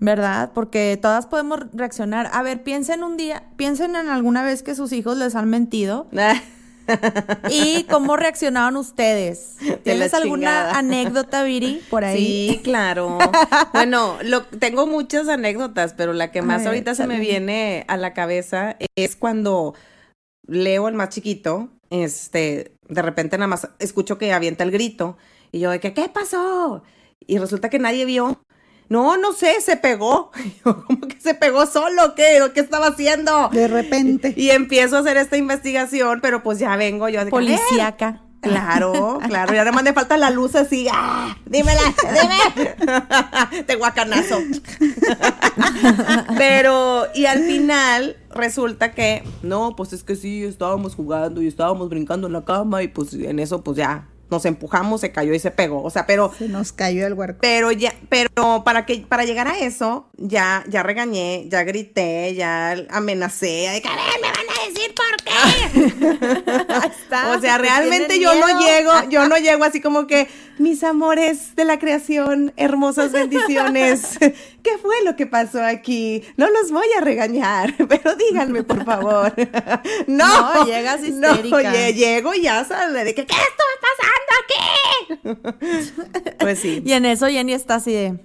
[0.00, 0.52] ¿Verdad?
[0.54, 2.30] Porque todas podemos reaccionar.
[2.32, 6.08] A ver, piensen un día, piensen en alguna vez que sus hijos les han mentido
[7.50, 9.56] ¿Y cómo reaccionaron ustedes?
[9.82, 10.78] ¿Tienes alguna chingada.
[10.78, 12.16] anécdota, Viri, por ahí?
[12.18, 13.18] Sí, claro.
[13.72, 17.96] bueno, lo, tengo muchas anécdotas, pero la que más ver, ahorita se me viene a
[17.96, 19.74] la cabeza es cuando
[20.46, 25.16] Leo, el más chiquito, este, de repente nada más escucho que avienta el grito
[25.52, 26.82] y yo de que, ¿qué pasó?
[27.26, 28.40] Y resulta que nadie vio.
[28.88, 30.30] No, no sé, se pegó.
[30.64, 32.14] Yo, ¿Cómo que se pegó solo?
[32.14, 32.40] ¿Qué?
[32.54, 33.48] ¿Qué estaba haciendo?
[33.50, 34.32] De repente.
[34.36, 37.58] Y empiezo a hacer esta investigación, pero pues ya vengo yo de que, "A ver,
[37.58, 38.22] Policíaca.
[38.40, 39.52] Claro, claro.
[39.52, 40.86] Y ahora más me falta la luz así.
[40.92, 41.36] ¡Ah!
[41.44, 43.64] Dímela, dime.
[43.66, 44.38] Te guacanazo.
[46.38, 51.88] Pero, y al final resulta que, no, pues es que sí, estábamos jugando y estábamos
[51.88, 55.38] brincando en la cama y pues en eso pues ya nos empujamos, se cayó y
[55.38, 55.82] se pegó.
[55.82, 57.38] O sea, pero Se nos cayó el huerco.
[57.40, 62.76] pero ya, pero para que para llegar a eso, ya, ya regañé, ya grité, ya
[62.90, 66.88] amenacé, de que a ver, me van a decir por qué.
[67.02, 70.82] está, o sea, te realmente yo no llego, yo no llego así como que, mis
[70.82, 74.18] amores de la creación, hermosas bendiciones.
[74.62, 76.24] ¿Qué fue lo que pasó aquí?
[76.36, 79.32] No los voy a regañar, pero díganme, por favor.
[80.08, 81.72] no, No, llegas No, histérica.
[81.72, 83.46] lle- llego y ya sale de que, ¿qué está
[83.80, 85.30] pasando aquí?
[86.38, 86.82] pues sí.
[86.84, 88.20] Y en eso Jenny está así de...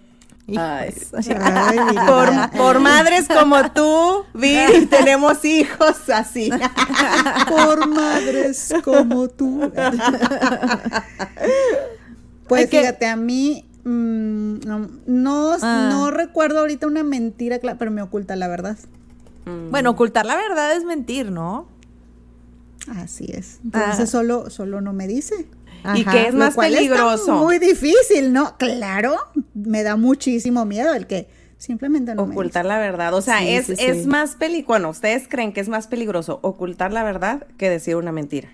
[0.57, 0.93] Ay,
[2.07, 6.49] por, por madres como tú, Viri, tenemos hijos así.
[7.47, 9.71] Por madres como tú.
[12.47, 15.87] Pues fíjate, a mí mm, no, no, Ah.
[15.91, 18.77] no recuerdo ahorita una mentira, clara, pero me oculta la verdad.
[19.71, 21.67] Bueno, ocultar la verdad es mentir, ¿no?
[22.95, 23.59] Así es.
[23.63, 24.07] Entonces Ah.
[24.07, 25.47] solo, solo no me dice.
[25.95, 27.35] ¿Y qué es Lo más cual peligroso?
[27.35, 28.57] muy difícil, ¿no?
[28.57, 29.17] Claro,
[29.53, 33.13] me da muchísimo miedo el que simplemente no Ocultar la verdad.
[33.13, 33.85] O sea, Sí, es, sí, sí.
[33.85, 34.67] es más peligroso.
[34.67, 38.49] Bueno, ¿ustedes creen que es más peligroso ocultar la verdad que decir una mentira?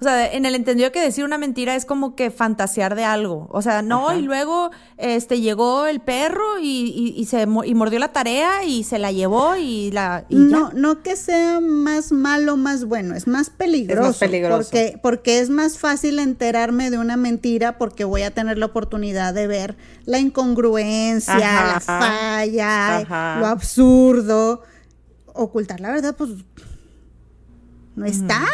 [0.00, 3.48] O sea, en el entendido que decir una mentira es como que fantasear de algo.
[3.52, 6.64] O sea, no, y luego este llegó el perro y,
[7.16, 10.50] y- y se y mordió la tarea y se la llevó y la y me
[10.50, 10.56] ya.
[10.58, 14.18] No, no que sea más malo, más bueno, es más peligroso.
[14.18, 14.56] peligroso.
[14.70, 19.32] Porque, porque es más fácil enterarme de una mentira porque voy a tener la oportunidad
[19.32, 19.76] de ver
[20.06, 21.72] la incongruencia, Ajá.
[21.74, 23.36] la falla, Ajá.
[23.40, 24.62] lo absurdo.
[25.32, 26.30] Ocultar la verdad, pues
[27.96, 28.44] no está.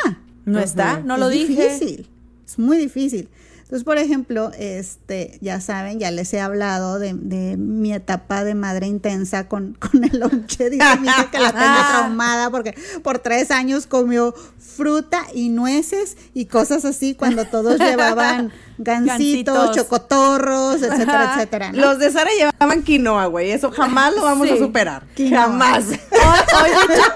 [0.51, 1.69] No está, no lo es dije.
[1.71, 2.11] difícil,
[2.47, 3.29] es muy difícil.
[3.71, 8.57] Entonces, por ejemplo, este, ya saben, ya les he hablado de, de mi etapa de
[8.57, 10.71] madre intensa con, con el lonche.
[10.71, 16.17] Dice mi hija que la tengo traumada porque por tres años comió fruta y nueces
[16.35, 18.51] y cosas así cuando todos llevaban
[18.83, 19.77] gancitos, Gancitos.
[19.77, 21.73] chocotorros, etcétera, etcétera.
[21.73, 21.81] ¿no?
[21.81, 23.51] Los de Sara llevaban quinoa, güey.
[23.51, 24.55] Eso jamás lo vamos Sí.
[24.55, 25.03] a superar.
[25.15, 25.43] Quinoa.
[25.43, 25.85] Jamás.
[25.89, 25.97] Hoy,
[26.63, 27.13] hoy, de hecho,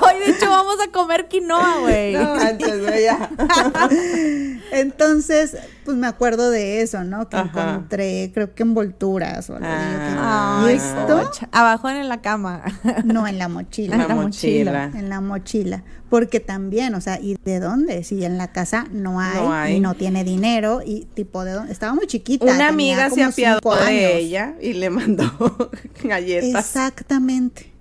[0.00, 2.12] hoy, de hecho, vamos a comer quinoa, güey.
[2.14, 3.28] No, antes, güey, ya.
[4.72, 7.28] Entonces, pues me acuerdo de eso, ¿no?
[7.28, 7.70] Que Ajá.
[7.74, 9.66] encontré, creo que envolturas o algo.
[9.68, 10.64] Ah.
[10.68, 11.30] ¿Y esto?
[11.52, 12.62] Abajo en la cama.
[13.04, 13.94] No, en la mochila.
[13.96, 14.90] En En la la mochila.
[14.94, 15.82] En la mochila.
[16.10, 18.04] Porque también, o sea, ¿y de dónde?
[18.04, 19.74] Si en la casa no hay, No hay.
[19.76, 21.72] y no tiene dinero y tipo de dónde.
[21.72, 22.44] Estaba muy chiquita.
[22.44, 25.24] Una amiga se apiadó de ella y le mandó
[26.02, 26.66] galletas.
[26.66, 27.72] Exactamente.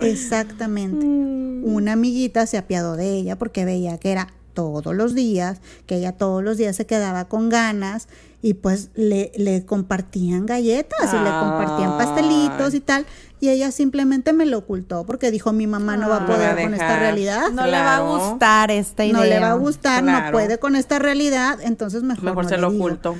[0.00, 1.04] Exactamente.
[1.04, 1.64] Mm.
[1.64, 6.12] Una amiguita se apiadó de ella porque veía que era todos los días, que ella
[6.12, 8.08] todos los días se quedaba con ganas
[8.42, 13.06] y pues le, le compartían galletas y le compartían pastelitos y tal.
[13.38, 16.58] Y ella simplemente me lo ocultó porque dijo mi mamá no va a va poder
[16.58, 17.50] a con esta realidad.
[17.52, 19.18] No le va a gustar esta idea.
[19.18, 22.56] No le va a gustar, no puede con esta realidad, entonces mejor, Mejor no se
[22.56, 22.84] le lo digo.
[22.84, 23.16] oculto.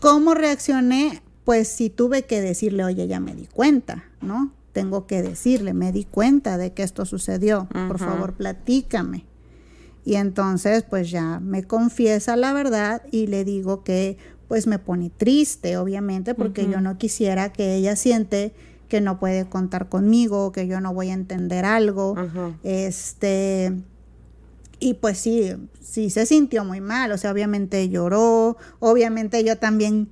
[0.00, 1.22] ¿Cómo reaccioné?
[1.44, 4.52] Pues sí tuve que decirle, oye, ya me di cuenta, ¿no?
[4.72, 9.26] Tengo que decirle, me di cuenta de que esto sucedió, por favor, platícame.
[10.04, 14.16] Y entonces, pues ya me confiesa la verdad y le digo que,
[14.48, 18.54] pues me pone triste, obviamente, porque yo no quisiera que ella siente
[18.92, 22.14] que no puede contar conmigo, que yo no voy a entender algo.
[22.62, 23.72] Este,
[24.80, 25.50] y pues sí,
[25.80, 30.10] sí se sintió muy mal, o sea, obviamente lloró, obviamente yo también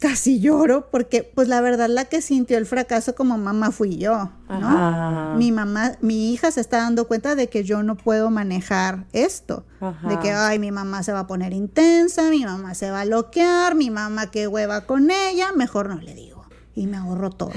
[0.00, 4.32] casi lloro, porque pues la verdad la que sintió el fracaso como mamá fui yo,
[4.48, 4.68] ¿no?
[4.68, 5.34] Ajá.
[5.36, 9.66] Mi mamá, mi hija se está dando cuenta de que yo no puedo manejar esto,
[10.08, 13.04] de que, ay, mi mamá se va a poner intensa, mi mamá se va a
[13.04, 16.39] bloquear, mi mamá qué hueva con ella, mejor no le digo,
[16.80, 17.52] y me ahorro todo.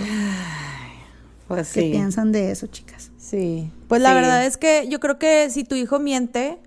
[1.47, 1.91] Pues ¿Qué sí.
[1.91, 3.11] piensan de eso, chicas?
[3.17, 3.71] Sí.
[3.87, 4.15] Pues la Sí.
[4.15, 6.59] verdad es que yo creo que si tu hijo miente,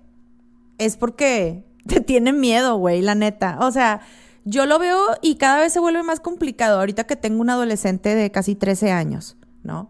[0.77, 3.57] es porque te tiene miedo, güey, la neta.
[3.61, 4.01] O sea,
[4.45, 6.79] yo lo veo y cada vez se vuelve más complicado.
[6.79, 9.89] Ahorita que tengo un adolescente de casi 13 años, ¿no?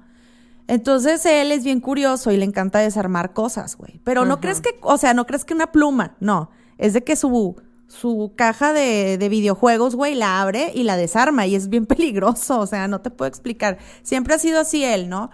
[0.67, 4.01] Entonces él es bien curioso y le encanta desarmar cosas, güey.
[4.03, 6.49] Pero no crees que, o sea, no crees que una pluma, no.
[6.77, 7.55] Es de que su,
[7.87, 12.59] su caja de, de videojuegos, güey, la abre y la desarma y es bien peligroso,
[12.59, 13.77] o sea, no te puedo explicar.
[14.03, 15.31] Siempre ha sido así él, ¿no?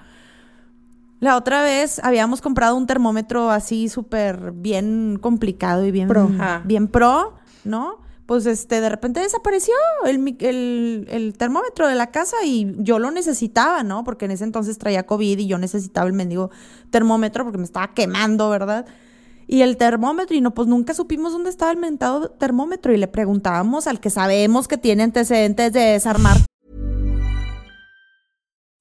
[1.20, 6.30] La otra vez habíamos comprado un termómetro así súper bien complicado y bien Pro.
[6.66, 8.02] Bien pro, ¿no?
[8.26, 9.74] Pues este, de repente desapareció
[10.06, 14.04] el, el, el termómetro de la casa y yo lo necesitaba, ¿no?
[14.04, 16.52] Porque en ese entonces traía COVID y yo necesitaba el mendigo
[16.90, 18.86] termómetro porque me estaba quemando, ¿verdad?
[19.54, 23.08] Y el termómetro, y no, pues nunca supimos dónde estaba el mentado termómetro y le
[23.08, 26.38] preguntábamos al que sabemos que tiene antecedentes de desarmar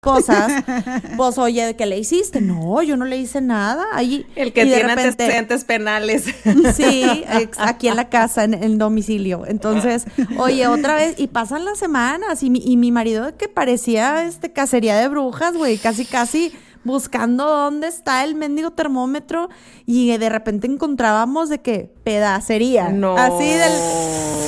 [0.00, 0.64] cosas.
[1.16, 2.40] Pues, oye, ¿qué le hiciste?
[2.40, 3.86] No, yo no le hice nada.
[3.92, 6.24] Ahí, El que tiene repente- antecedentes penales.
[6.74, 7.24] Sí,
[7.58, 9.44] aquí en la casa, en el domicilio.
[9.46, 10.04] Entonces,
[10.38, 14.52] oye, otra vez, y pasan las semanas, y mi, y mi marido que parecía este
[14.52, 16.52] cacería de brujas, güey, casi, casi
[16.84, 19.48] buscando dónde está el mendigo termómetro,
[19.86, 22.88] y de repente encontrábamos de que pedacería.
[22.90, 23.16] No.
[23.16, 23.72] Así del.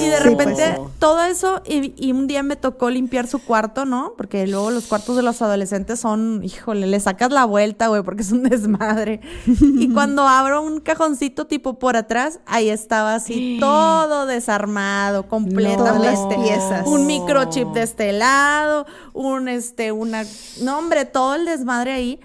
[0.03, 3.39] Y de Sí, repente, pues, todo eso, y, y un día me tocó limpiar su
[3.39, 4.15] cuarto, ¿no?
[4.17, 8.23] Porque luego los cuartos de los adolescentes son, híjole, le sacas la vuelta, güey, porque
[8.23, 9.21] es un desmadre.
[9.47, 15.77] y cuando abro un cajoncito tipo por atrás, ahí estaba así todo desarmado, completamente.
[15.77, 16.87] Todas las piezas.
[16.87, 18.87] Un microchip de este lado,
[19.21, 20.25] un este, una.
[20.63, 22.21] No, hombre, todo el desmadre ahí.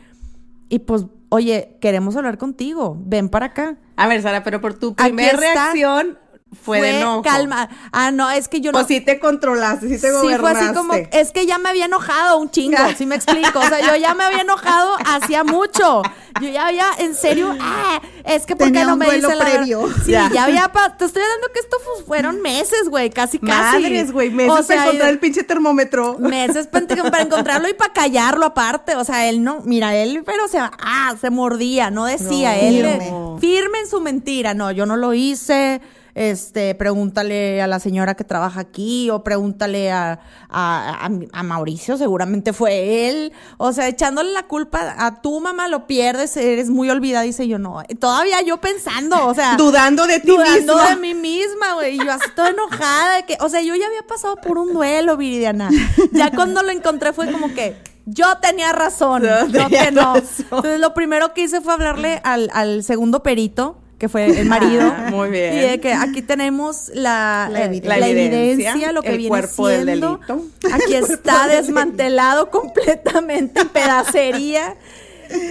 [0.69, 2.97] Y pues, oye, queremos hablar contigo.
[3.05, 3.77] Ven para acá.
[3.97, 6.17] A ver, Sara, pero por tu primera reacción
[6.63, 7.21] fue, de enojo.
[7.21, 7.69] calma.
[7.91, 8.77] Ah, no, es que yo no.
[8.79, 10.65] Pues sí te controlaste, sí te Sí, fue gobernaste.
[10.65, 13.59] así como, es que ya me había enojado un chingo, ¿sí me explico?
[13.59, 16.01] O sea, yo ya me había enojado hacía mucho.
[16.41, 19.39] Yo ya había, en serio, ah, es que porque Tenía no un me duelo dice
[19.39, 19.87] la previo.
[20.03, 20.29] Sí, Ya.
[20.33, 23.77] ya, había, pa- te estoy hablando que esto fu- fueron meses, güey, casi, casi.
[23.83, 26.17] Madres, güey, meses O para encontrar el pinche termómetro.
[26.19, 28.97] meses para, encontrarlo y para callarlo aparte.
[28.97, 32.59] O sea, él no, mira, él, pero o sea, ah, se mordía, no decía, No.
[32.59, 33.11] él Firme.
[33.39, 34.53] firme en su mentira.
[34.53, 35.79] No, yo no lo hice.
[36.15, 41.97] Este, pregúntale a la señora que trabaja aquí o pregúntale a, a, a- a Mauricio,
[41.97, 43.33] seguramente fue él.
[43.57, 47.23] O sea, echándole la culpa a tu mamá, lo pierdes, eres muy olvidada.
[47.25, 50.89] Dice yo, no, todavía yo pensando, o sea, Dudando de ti dudando misma.
[50.91, 51.95] de mí misma, güey.
[51.95, 54.71] Y yo así toda enojada de que, o sea, yo ya había pasado por un
[54.73, 55.69] duelo, Viridiana.
[56.13, 57.75] Ya cuando lo encontré fue como que
[58.05, 60.13] yo tenía razón, No, no, tenía que no.
[60.13, 60.45] razón.
[60.49, 64.93] Entonces lo primero que hice fue hablarle al, al segundo perito, que fue el marido.
[64.95, 65.53] Ah, muy bien.
[65.53, 67.97] Y de que aquí tenemos la, La eh, evidencia.
[67.99, 70.17] la evidencia, lo que el viene cuerpo del siendo.
[70.27, 70.45] delito.
[70.73, 74.75] Aquí está del desmantelado completamente en pedacería.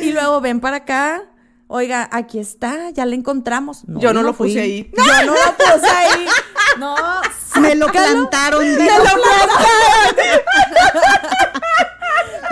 [0.03, 1.23] Y luego ven para acá.
[1.67, 3.83] Oiga, aquí está, ya le encontramos.
[3.87, 4.49] Yo no lo fui.
[4.49, 4.91] puse ahí.
[4.97, 6.27] Yo no lo puse ahí.
[6.79, 6.95] No,
[7.61, 8.63] Me lo plantaron.
[8.63, 10.41] Me lo plantaron.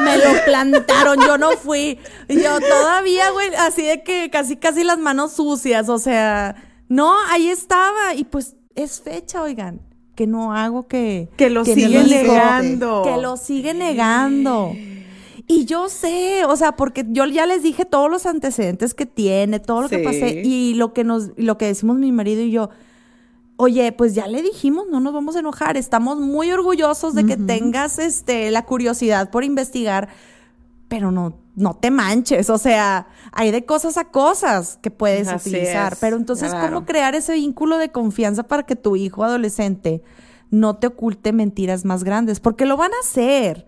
[0.04, 1.98] Me lo plantaron, yo no fui.
[2.28, 6.56] Y yo todavía, güey, así de que casi, casi las manos sucias, o sea,
[6.88, 8.14] no, ahí estaba.
[8.14, 9.80] Y pues es fecha, oigan,
[10.14, 11.28] que no hago que...
[11.36, 13.02] Que lo sigue negando.
[13.04, 14.72] Que lo sigue negando.
[15.46, 19.60] Y yo sé, o sea, porque yo ya les dije todos los antecedentes que tiene,
[19.60, 22.70] todo lo que pasé y lo que nos, lo que decimos mi marido y yo.
[23.56, 25.76] Oye, pues ya le dijimos, no nos vamos a enojar.
[25.76, 30.08] Estamos muy orgullosos de que tengas este la curiosidad por investigar,
[30.88, 35.50] pero no no te manches, o sea, hay de cosas a cosas que puedes Así
[35.50, 36.76] utilizar, es, pero entonces claro.
[36.76, 40.02] cómo crear ese vínculo de confianza para que tu hijo adolescente
[40.50, 43.66] no te oculte mentiras más grandes, porque lo van a hacer.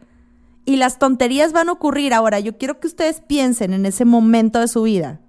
[0.66, 2.14] y las tonterías van a ocurrir.
[2.14, 5.20] Ahora, yo quiero que ustedes piensen en ese momento de su vida,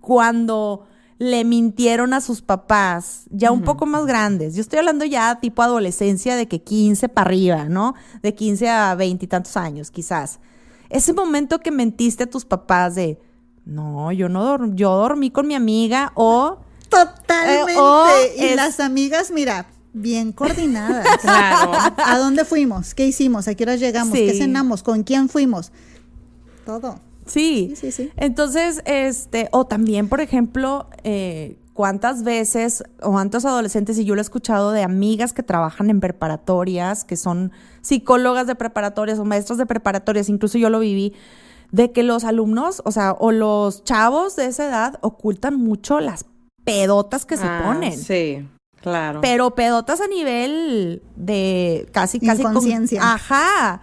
[0.00, 0.86] cuando
[1.18, 4.54] le mintieron a sus papás, ya un poco más grandes.
[4.54, 7.94] Yo estoy hablando ya tipo adolescencia de que 15 para arriba, ¿no?
[8.22, 10.40] De 15 a 20 y tantos años, quizás.
[10.90, 13.18] Ese momento que mentiste a tus papás de,
[13.64, 16.58] no, yo no dorm- yo dormí con mi amiga o
[16.88, 17.72] Totalmente.
[17.72, 18.06] Eh, o
[18.38, 21.06] y es- las amigas, mira, bien coordinadas.
[21.22, 21.72] Claro.
[21.96, 22.94] ¿A dónde fuimos?
[22.94, 23.48] ¿Qué hicimos?
[23.48, 24.16] ¿A qué hora llegamos?
[24.16, 24.26] Sí.
[24.26, 24.82] ¿Qué cenamos?
[24.82, 25.72] ¿Con quién fuimos?
[26.66, 27.00] Todo.
[27.26, 27.72] Sí.
[27.74, 28.10] Sí, sí, sí.
[28.16, 34.20] Entonces, este, o también, por ejemplo, eh, cuántas veces, o cuántos adolescentes, y yo lo
[34.20, 37.50] he escuchado de amigas que trabajan en preparatorias, que son
[37.82, 41.14] psicólogas de preparatorias o maestras de preparatorias, incluso yo lo viví,
[41.72, 46.26] de que los alumnos, o sea, o los chavos de esa edad ocultan mucho las
[46.64, 47.98] pedotas que se Ah, ponen.
[47.98, 48.46] Sí,
[48.80, 49.20] claro.
[49.20, 52.42] Pero pedotas a nivel de casi, casi.
[52.42, 53.00] con- Inconsciencia.
[53.02, 53.80] Ajá.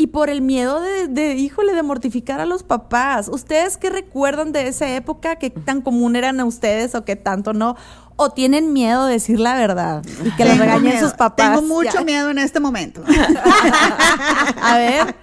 [0.00, 3.28] Y por el miedo de, de, híjole, de mortificar a los papás.
[3.28, 5.36] ¿Ustedes qué recuerdan de esa época?
[5.36, 7.76] ¿Qué tan común eran a ustedes o qué tanto no?
[8.16, 10.02] ¿O tienen miedo de decir la verdad?
[10.24, 11.50] Y que les regañen miedo, sus papás.
[11.54, 12.00] Tengo mucho Ya.
[12.02, 13.02] miedo en este momento.
[14.62, 15.14] A ver,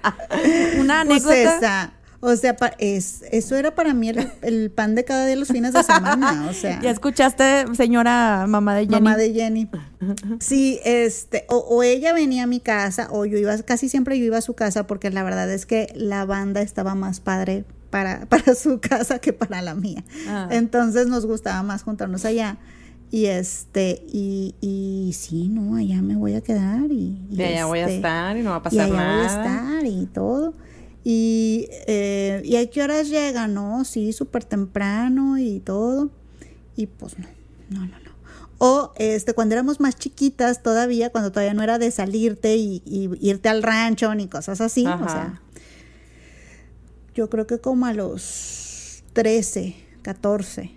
[0.80, 1.58] una Pues anécdota.
[1.58, 5.36] esa, o sea, pa- es, eso era para mí el, el pan de cada día
[5.36, 6.48] los fines de semana.
[6.50, 8.94] O sea, ¿Ya escuchaste, señora mamá de Jenny?
[8.96, 9.70] mamá de Jenny.
[10.40, 14.26] Sí, este, o, o ella venía a mi casa, o yo iba, casi siempre yo
[14.26, 18.26] iba a su casa, porque la verdad es que la banda estaba más padre para,
[18.30, 20.04] para su casa que para la mía.
[20.28, 20.48] Ah.
[20.52, 22.58] Entonces nos gustaba más juntarnos allá.
[23.10, 27.66] Y este, y, y sí, no, allá me voy a quedar y, y Y allá
[27.66, 29.28] voy a este, estar y no va a y pasar allá voy a nada.
[29.72, 30.54] estar y todo.
[31.10, 33.48] Y, eh, ¿y a qué horas llega?
[33.48, 36.10] No, sí, súper temprano y todo.
[36.76, 37.28] Y pues no,
[37.70, 38.12] no, no, no.
[38.58, 43.10] O este, cuando éramos más chiquitas todavía, cuando todavía no era de salirte y, y
[43.22, 44.86] irte al rancho ni cosas así.
[44.86, 45.42] O sea,
[47.16, 50.72] yo creo que como a los 13, 14,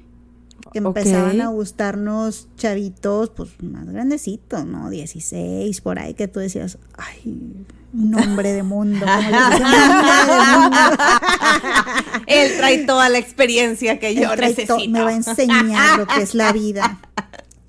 [0.72, 4.90] que empezaban a gustarnos chavitos, pues más grandecitos, ¿no?
[4.90, 9.04] 16, por ahí, que tú decías, ay, un hombre de mundo.
[9.06, 10.76] como le dicen, un hombre de mundo.
[12.26, 14.90] Él trae toda la experiencia que yo Él trae to- necesito.
[14.90, 16.98] me va a enseñar lo que es la vida.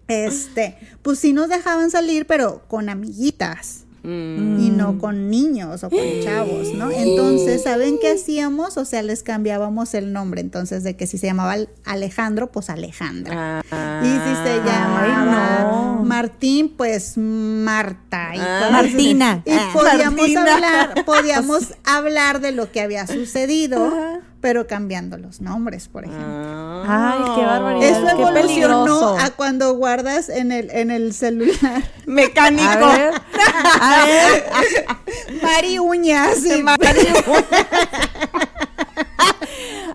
[0.08, 3.86] Este, pues sí nos dejaban salir, pero con amiguitas.
[4.04, 4.60] Mm.
[4.60, 6.90] Y no con niños o con chavos, ¿no?
[6.92, 8.78] Entonces, ¿saben qué hacíamos?
[8.78, 10.42] O sea, les cambiábamos el nombre.
[10.42, 13.64] Entonces, de que si se llamaba Alejandro, pues Alejandra.
[13.72, 14.02] Ah.
[14.04, 16.04] Y si se llamaba no.
[16.04, 18.32] Martín, pues Marta.
[18.36, 18.70] Y Ah.
[18.72, 19.44] Martina.
[19.46, 20.54] Y podíamos Martina.
[20.56, 23.94] hablar, podíamos hablar de lo que había sucedido,
[24.42, 26.26] pero cambiando los nombres, por ejemplo.
[26.28, 27.14] Ah.
[27.16, 27.90] Ay, qué barbaridad.
[27.90, 29.18] Eso qué evolucionó peligroso.
[29.20, 31.84] a cuando guardas en el, en el celular.
[32.06, 32.68] Mecánico.
[32.68, 33.14] A ver,
[33.80, 34.46] a ver.
[35.44, 36.40] Mari Uñas.
[36.44, 36.64] y-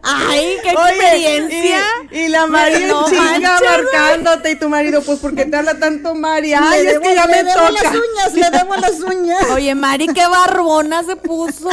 [0.09, 1.81] Ay, qué Oye, experiencia.
[2.13, 5.79] Y, y la Mari en chinga marcándote y tu marido, pues ¿por qué te habla
[5.79, 6.51] tanto Mari?
[6.51, 7.83] Le Ay, es debo- que ya le me debo toca.
[7.83, 9.51] las uñas, le debo las uñas.
[9.51, 11.71] Oye, Mari, qué barbona se puso.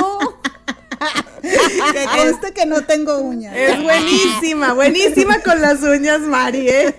[1.91, 3.55] Que conste que no tengo uñas.
[3.55, 6.95] Es buenísima, buenísima con las uñas, Mari, ¿eh?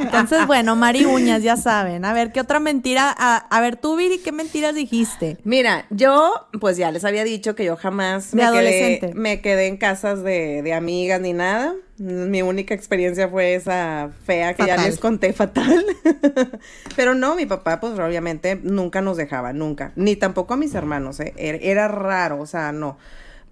[0.00, 2.04] Entonces, bueno, Mari Uñas, ya saben.
[2.04, 3.14] A ver, ¿qué otra mentira?
[3.16, 5.38] A, a ver, tú, Viri, ¿qué mentiras dijiste?
[5.44, 9.00] Mira, yo, pues ya les había dicho que yo jamás De me, adolescente.
[9.10, 11.74] quedé, me quedé en casas de, de amigas ni nada.
[11.98, 14.90] Mi única experiencia fue esa fea que ya Fatal.
[14.90, 15.84] les conté fatal.
[16.96, 19.92] Pero no, mi papá, pues obviamente nunca nos dejaba, nunca.
[19.96, 21.34] Ni tampoco a mis hermanos, ¿eh?
[21.36, 22.96] Era, era raro, o sea, no.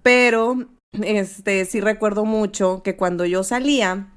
[0.03, 4.07] Pero, este, sí recuerdo mucho que cuando yo salía,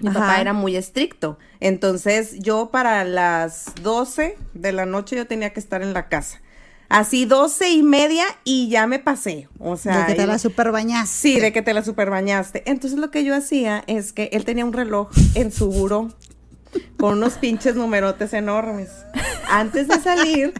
[0.00, 0.20] mi Ajá.
[0.20, 1.38] papá era muy estricto.
[1.60, 6.40] Entonces, yo para las 12 de la noche yo tenía que estar en la casa.
[6.88, 9.48] Así 12 y media y ya me pasé.
[9.58, 11.14] O sea, De que te la super bañaste.
[11.14, 12.62] Sí, de que te la super bañaste.
[12.64, 16.08] Entonces lo que yo hacía es que él tenía un reloj en su buró
[16.98, 18.90] con unos pinches numerotes enormes.
[19.50, 20.52] Antes de salir,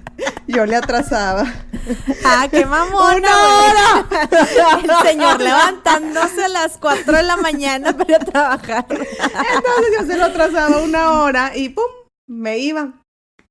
[0.47, 1.45] yo le atrasaba.
[2.25, 3.17] ¡Ah, qué mamona!
[3.19, 4.85] ¡Una güey!
[4.85, 8.87] El señor levantándose a las 4 de la mañana para trabajar.
[8.89, 11.85] Entonces yo se lo atrasaba una hora y ¡pum!
[12.27, 13.03] me iba.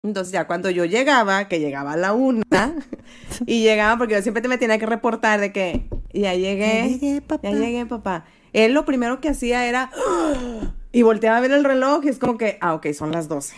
[0.03, 2.43] Entonces ya cuando yo llegaba, que llegaba a la una,
[3.45, 7.21] y llegaba porque yo siempre me tenía que reportar de que ya llegué, Ya llegué,
[7.21, 7.49] papá.
[7.49, 8.25] ya llegué, papá.
[8.53, 9.91] Él lo primero que hacía era
[10.91, 13.55] y volteaba a ver el reloj y es como que, ah, ok, son las 12.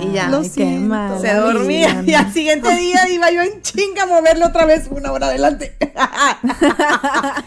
[0.00, 0.28] y ya.
[0.28, 0.88] Lo siento.
[0.88, 1.20] mal.
[1.20, 5.12] Se dormía y al siguiente día iba yo en chinga a moverlo otra vez una
[5.12, 5.76] hora adelante.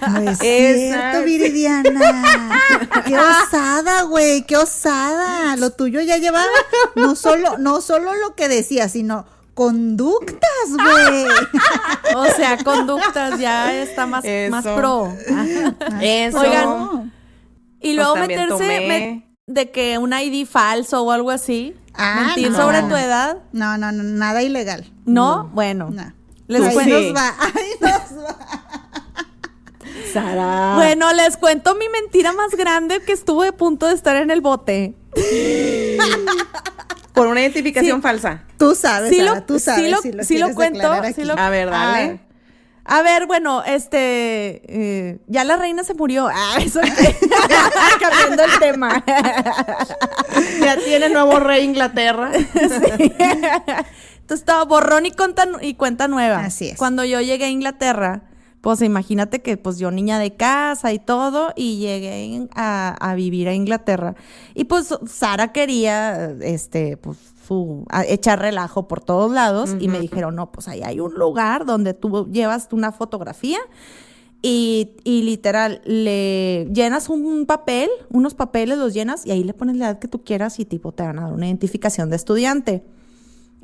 [0.10, 2.60] No es cierto, Viridiana.
[3.06, 5.56] Qué osada, güey, qué osada.
[5.58, 6.46] Lo tuyo ya llevaba
[6.96, 11.26] no solo, no solo lo que decía, sino conductas, güey.
[12.16, 15.14] O sea, conductas ya está más, más pro.
[16.02, 16.40] Eso.
[16.40, 17.14] Oigan,
[17.86, 18.88] y luego Pues también meterse tomé.
[18.88, 21.76] me- de que un ID falso o algo así.
[21.94, 22.58] Ah, mentir no.
[22.58, 23.38] sobre tu edad.
[23.54, 24.92] No, no, no, nada ilegal.
[25.06, 25.90] No, bueno.
[25.92, 26.14] No.
[26.48, 27.00] Les Ahí cuento.
[27.00, 28.38] nos va, ahí nos va.
[30.14, 30.74] Sara.
[30.76, 34.42] Bueno, les cuento mi mentira más grande que estuve a punto de estar en el
[34.42, 34.94] bote.
[37.14, 38.02] Por una identificación Sí.
[38.02, 38.44] falsa.
[38.58, 41.02] Tú sabes, Sí Sara, lo, tú sabes sí lo, si lo sí lo quieres cuento.
[41.16, 42.04] sí lo- A ver, dale.
[42.04, 42.20] A ver,
[43.28, 46.30] bueno, este, eh, ya la reina se murió.
[46.38, 46.80] Ah, eso
[48.00, 49.04] cambiando el tema.
[50.60, 52.32] Ya tiene nuevo rey Inglaterra.
[52.34, 53.14] Sí.
[54.26, 56.40] Entonces estaba borrón y cuenta, y cuenta nueva.
[56.40, 56.78] Así es.
[56.78, 58.24] Cuando yo llegué a Inglaterra,
[58.62, 63.48] pues imagínate que pues yo niña de casa y todo, y llegué a, a vivir
[63.48, 64.16] a Inglaterra.
[64.56, 70.00] Y pues Sara quería, este, pues su, a- echar relajo por todos lados, y me
[70.00, 73.60] dijeron, no, pues ahí hay un lugar donde tú llevas una fotografía
[74.42, 79.76] y, y literal, le llenas un papel, unos papeles los llenas y ahí le pones
[79.78, 82.84] la edad que tú quieras y tipo te van a dar una identificación de estudiante.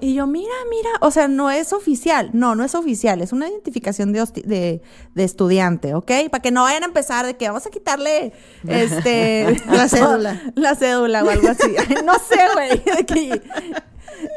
[0.01, 3.47] Y yo, mira, mira, o sea, no es oficial, no, no es oficial, es una
[3.47, 4.81] identificación de, de,
[5.13, 6.11] de estudiante, ¿ok?
[6.31, 8.33] Para que no vayan a empezar de que vamos a quitarle,
[8.67, 9.61] este...
[9.69, 10.41] La cédula.
[10.55, 11.75] La cédula o algo así.
[12.03, 13.41] no sé, güey.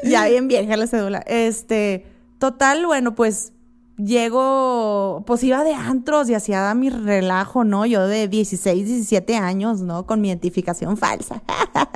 [0.04, 1.24] ya bien vieja la cédula.
[1.26, 2.06] Este,
[2.38, 3.53] total, bueno, pues
[3.96, 7.86] llego, pues iba de antros y hacía mi relajo, ¿no?
[7.86, 10.06] Yo de 16, 17 años, ¿no?
[10.06, 11.42] Con mi identificación falsa.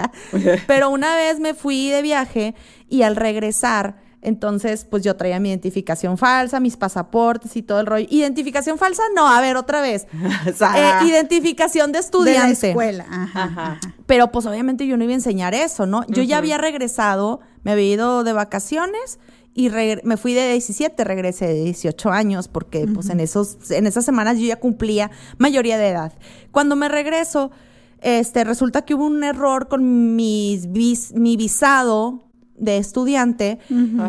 [0.67, 2.55] Pero una vez me fui de viaje
[2.89, 7.87] y al regresar, entonces, pues yo traía mi identificación falsa, mis pasaportes y todo el
[7.87, 8.07] rollo.
[8.11, 9.03] ¿Identificación falsa?
[9.15, 10.07] No, a ver, otra vez.
[10.49, 12.69] Eh, identificación de De la estudiante.
[12.71, 13.07] escuela.
[13.09, 13.45] Ajá.
[13.45, 13.73] Ajá.
[13.73, 13.81] ajá.
[14.07, 16.05] Pero pues obviamente yo no iba a enseñar eso, ¿no?
[16.09, 19.19] Yo ya había regresado, me había ido de vacaciones
[19.61, 19.71] y
[20.05, 24.39] me fui de 17, regresé de 18 años porque pues en esos en esas semanas
[24.39, 26.13] yo ya cumplía mayoría de edad.
[26.53, 27.51] Cuando me regreso,
[28.01, 32.25] este resulta que hubo un error con mis vis- mi visado
[32.57, 33.59] de estudiante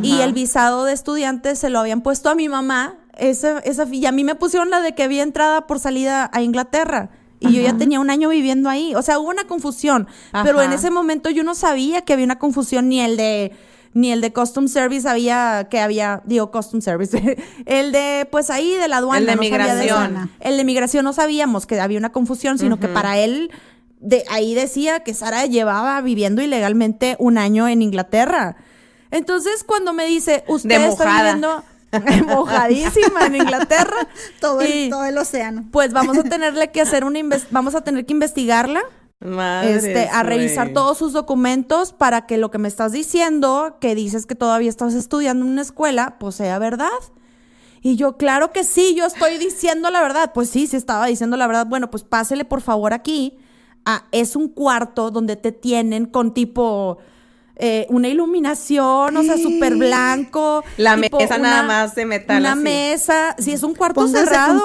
[0.03, 2.99] y el visado de estudiante se lo habían puesto a mi mamá.
[3.17, 6.41] Esa, esa, y a mí me pusieron la de que había entrada por salida a
[6.41, 7.09] Inglaterra.
[7.41, 8.93] Y yo ya tenía un año viviendo ahí.
[8.95, 10.07] O sea, hubo una confusión.
[10.43, 13.51] Pero en ese momento yo no sabía que había una confusión, ni el de,
[13.93, 17.37] ni el de Custom Service había, que había, digo, Custom Service.
[17.65, 19.19] el de, pues ahí, de la aduana.
[19.19, 19.99] El de no sabía de eso.
[19.99, 20.31] migración.
[20.39, 23.51] El de migración no sabíamos que había una confusión, sino que para él,
[23.99, 28.57] de ahí decía que Sara llevaba viviendo ilegalmente un año en Inglaterra.
[29.11, 31.63] Entonces, cuando me dice, usted está viviendo
[32.27, 34.07] mojadísima en Inglaterra.
[34.39, 35.65] Todo el, y, todo el océano.
[35.71, 37.19] Pues vamos a tenerle que hacer una
[37.51, 38.81] vamos a tener que investigarla,
[39.21, 43.93] Madres, este, a revisar todos sus documentos para que lo que me estás diciendo, que
[43.93, 46.87] dices que todavía estás estudiando en una escuela, pues sea verdad.
[47.81, 50.31] Y yo, claro que sí, yo estoy diciendo la verdad.
[50.33, 51.65] Pues sí, sí estaba diciendo la verdad.
[51.65, 53.37] Bueno, pues pásele por favor aquí.
[53.85, 56.97] Ah, es un cuarto donde te tienen con tipo
[57.55, 60.63] eh, una iluminación, o sea, súper blanco.
[60.77, 62.61] La tipo mesa nada más de metal Una así.
[62.61, 64.61] mesa, sí, es un cuarto Póngase cerrado.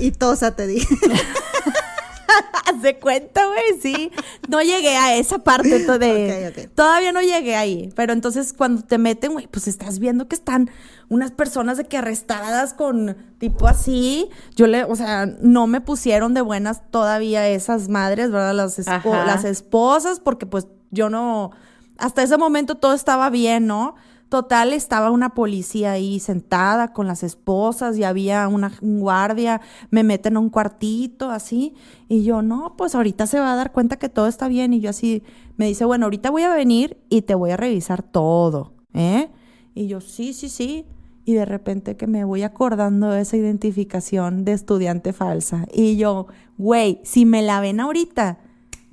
[0.00, 0.94] y tosa, te dije.
[2.82, 4.10] De cuenta, güey, sí.
[4.48, 6.52] No llegué a esa parte de...
[6.52, 6.74] Ok, ok.
[6.74, 7.90] Todavía no llegué ahí.
[7.94, 10.70] Pero entonces cuando te meten, güey, pues estás viendo que están
[11.08, 14.28] unas personas de que arrestadas con tipo así.
[14.56, 18.54] Yo le, o sea, no me pusieron de buenas todavía esas madres, ¿verdad?
[18.54, 19.24] Las, espo- Ajá.
[19.26, 21.50] las esposas, porque pues yo no...
[21.96, 23.94] Hasta ese momento todo estaba bien, ¿no?
[24.34, 29.60] Total, estaba una policía ahí sentada con las esposas y había una, un guardia,
[29.90, 31.74] me meten a un cuartito así
[32.08, 34.80] y yo, no, pues ahorita se va a dar cuenta que todo está bien y
[34.80, 35.22] yo así,
[35.56, 39.30] me dice, bueno, ahorita voy a venir y te voy a revisar todo, ¿eh?
[39.72, 40.84] Y yo, sí, sí, sí.
[41.24, 46.26] Y de repente que me voy acordando de esa identificación de estudiante falsa y yo,
[46.58, 48.40] güey, si me la ven ahorita,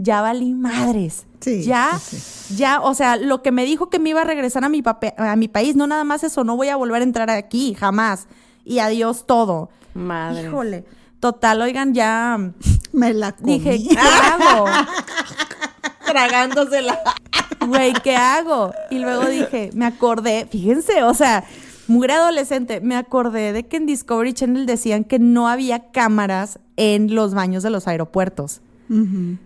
[0.02, 1.26] ya valí madres.
[1.39, 1.99] Sí, ya,
[2.56, 5.16] ya, o sea, lo que me dijo que me iba a regresar a mi, pape-
[5.18, 8.28] a mi país, no nada más eso, no voy a volver a entrar aquí, jamás.
[8.64, 9.70] Y adiós todo.
[9.95, 10.43] Madre.
[10.47, 10.86] Híjole.
[11.20, 12.38] Total, oigan, ya
[12.93, 13.60] Me la comí.
[13.60, 14.66] dije, ¿qué hago?
[16.06, 16.99] Tragándosela.
[17.68, 18.74] Güey, ¿qué hago?
[18.89, 21.43] Y luego dije, me acordé, fíjense, o sea,
[21.88, 27.14] muy adolescente, me acordé de que en Discovery Channel decían que no había cámaras en
[27.14, 28.62] los baños de los aeropuertos.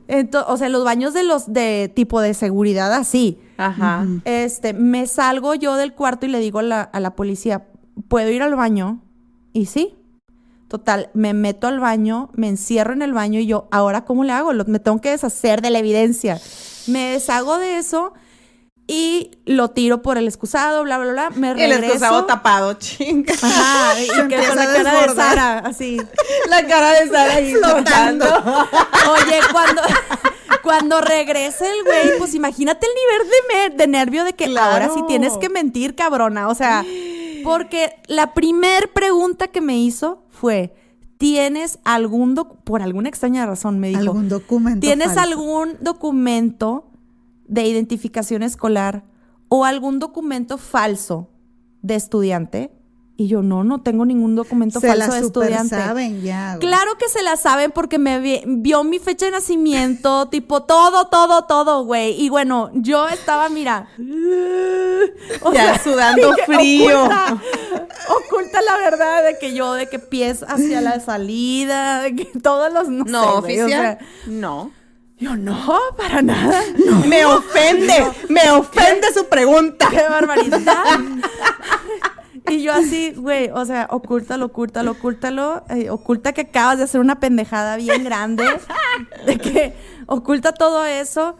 [0.08, 3.40] Ento- o sea, los baños de los de tipo de seguridad así.
[3.58, 4.06] Ajá.
[4.26, 7.68] Este, me salgo yo del cuarto y le digo a la, a la policía,
[8.08, 9.02] ¿puedo ir al baño?
[9.54, 9.96] Y sí.
[10.68, 14.32] Total, me meto al baño, me encierro en el baño y yo, ¿ahora cómo le
[14.34, 14.52] hago?
[14.52, 16.40] Lo- me tengo que deshacer de la evidencia.
[16.88, 18.14] Me deshago de eso
[18.88, 21.30] y lo tiro por el excusado, bla, bla, bla.
[21.32, 21.86] Me El regreso.
[21.86, 23.34] excusado tapado, chinga.
[23.34, 24.14] Ajá, y que
[24.48, 25.16] con la cara de.
[25.16, 25.98] Sara, así.
[26.50, 28.26] La cara de Sara ahí flotando.
[29.12, 29.82] Oye, cuando,
[30.62, 34.74] cuando regrese el güey, pues imagínate el nivel de, de nervio de que Claro.
[34.74, 36.48] ahora sí tienes que mentir, cabrona.
[36.48, 36.86] O sea,
[37.44, 40.74] porque la primer pregunta que me hizo fue,
[41.18, 45.22] ¿tienes algún, doc- por alguna extraña razón me dijo, Algún documento ¿tienes falso.
[45.22, 46.92] algún documento
[47.48, 49.04] de identificación escolar
[49.50, 51.30] o algún documento falso
[51.82, 52.72] de estudiante?
[53.18, 55.70] Y yo, no, no tengo ningún documento Se falso la de estudiante.
[55.78, 56.58] saben ya.
[56.58, 56.68] güey.
[56.68, 61.08] Claro que se la saben porque me vi- vio mi fecha de nacimiento, tipo todo,
[61.08, 62.22] todo, todo, güey.
[62.22, 63.88] Y bueno, yo estaba, mira.
[65.44, 67.04] o Ya sudando frío.
[67.06, 67.42] Oculta,
[68.10, 72.74] oculta la verdad de que yo, de que pies hacia la salida, de que todos
[72.74, 72.90] los.
[72.90, 73.82] No, No, sé, güey, o oficial.
[73.82, 74.72] sea, no.
[75.18, 76.62] Yo no, para nada.
[77.08, 79.88] Me ofende, me ofende su pregunta.
[79.90, 81.00] ¡Qué barbaridad!
[82.50, 85.64] y yo así, güey, o sea, ocúltalo, ocúltalo, ocúltalo.
[85.70, 88.46] eh, oculta que acabas de hacer una pendejada bien grande.
[89.26, 89.74] De que
[90.08, 91.38] oculta todo eso.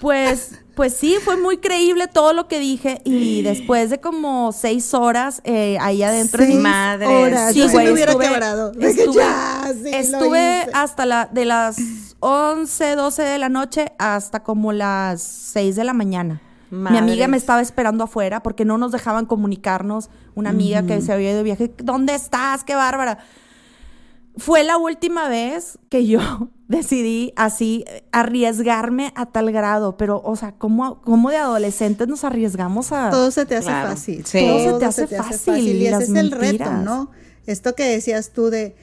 [0.00, 3.00] Pues, pues sí, fue muy creíble todo lo que dije.
[3.04, 7.06] Y después de como seis horas eh, ahí adentro en Seis mi madre.
[7.06, 7.52] horas.
[7.52, 8.72] Sí, Yo sí güey, me hubiera estuve- quebrado.
[8.72, 11.76] De que Estuve, ya, sí, estuve hasta la, de las
[12.24, 16.40] 11, 12 de la noche hasta como las 6 de la mañana.
[16.70, 20.08] Mi amiga me estaba esperando afuera porque no nos dejaban comunicarnos.
[20.34, 22.64] Una amiga que se había ido de viaje, ¿dónde estás?
[22.64, 23.18] ¡Qué bárbara!
[24.38, 26.20] Fue la última vez que yo
[26.68, 32.92] decidí así arriesgarme a tal grado, pero, o sea, ¿cómo, cómo de adolescentes nos arriesgamos
[32.92, 33.10] a...
[33.10, 33.90] Todo se te hace Claro.
[33.90, 34.24] fácil.
[34.24, 34.40] Sí.
[34.46, 36.70] Todo se te hace fácil, Y ese las es el reto.
[36.72, 37.10] ¿no?
[37.46, 38.74] Esto que decías tú de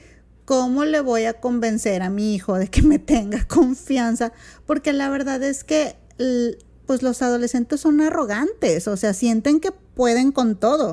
[0.50, 4.32] cómo le voy a convencer a mi hijo de que me tenga confianza,
[4.66, 5.94] porque la verdad es que
[6.86, 10.92] pues los adolescentes son arrogantes, o sea, sienten que pueden con todo.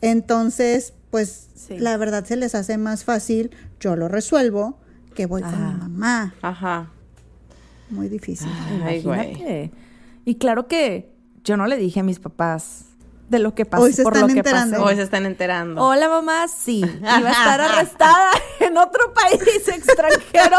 [0.00, 1.78] Entonces, pues Sí.
[1.78, 4.76] la verdad se les hace más fácil, yo lo resuelvo,
[5.14, 6.34] que voy con mi mamá.
[6.42, 6.90] Ajá.
[7.90, 8.48] Muy difícil.
[8.82, 9.70] Ay, güey.
[10.24, 11.12] Y claro que
[11.44, 12.86] yo no le dije a mis papás
[13.30, 14.76] de lo que pasó, Hoy se por están lo que enterando.
[14.78, 14.88] pasé.
[14.88, 15.82] Hoy se están enterando.
[15.82, 20.56] Hola mamá, sí, iba a estar arrestada en otro país extranjero.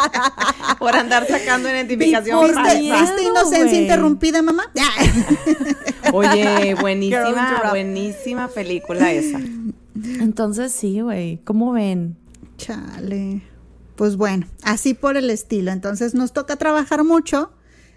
[0.78, 4.70] Por andar sacando identificación ¿Viste, ¿Viste inocencia interrumpida, mamá?
[6.12, 9.38] Oye, buenísima, buenísima película esa.
[10.20, 12.16] Entonces sí, güey, ¿cómo ven?
[12.58, 13.42] Chale.
[13.94, 15.70] Pues bueno, así por el estilo.
[15.70, 17.52] Entonces nos toca trabajar mucho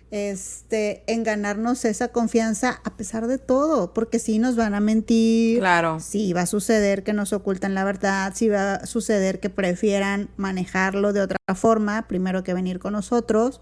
[0.10, 5.60] este, en ganarnos esa confianza a pesar de todo, porque sí nos van a mentir.
[5.60, 6.00] Claro.
[6.00, 10.30] Sí va a suceder que nos ocultan la verdad, sí va a suceder que prefieran
[10.38, 13.62] manejarlo de otra forma, primero que venir con nosotros,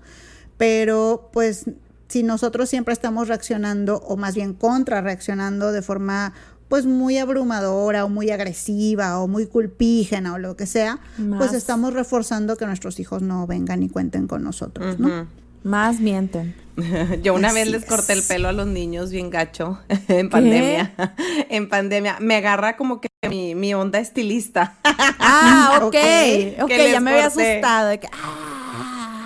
[0.57, 1.65] pero pues
[2.07, 6.33] si nosotros siempre estamos reaccionando o más bien contra reaccionando de forma
[6.67, 10.99] pues muy abrumadora o muy agresiva o muy culpígena o lo que sea,
[11.37, 15.27] pues estamos reforzando que nuestros hijos no vengan y cuenten con nosotros, ¿no?
[15.65, 16.53] Más mienten.
[17.23, 20.93] Yo una vez les corté el pelo a los niños bien gacho en pandemia.
[21.49, 22.17] En pandemia.
[22.19, 24.75] Me agarra como que mi, mi onda estilista.
[24.83, 25.85] Ah, ok.
[25.85, 27.89] Ok, Ok, que les ya me había asustado.
[27.89, 28.44] de que, ah.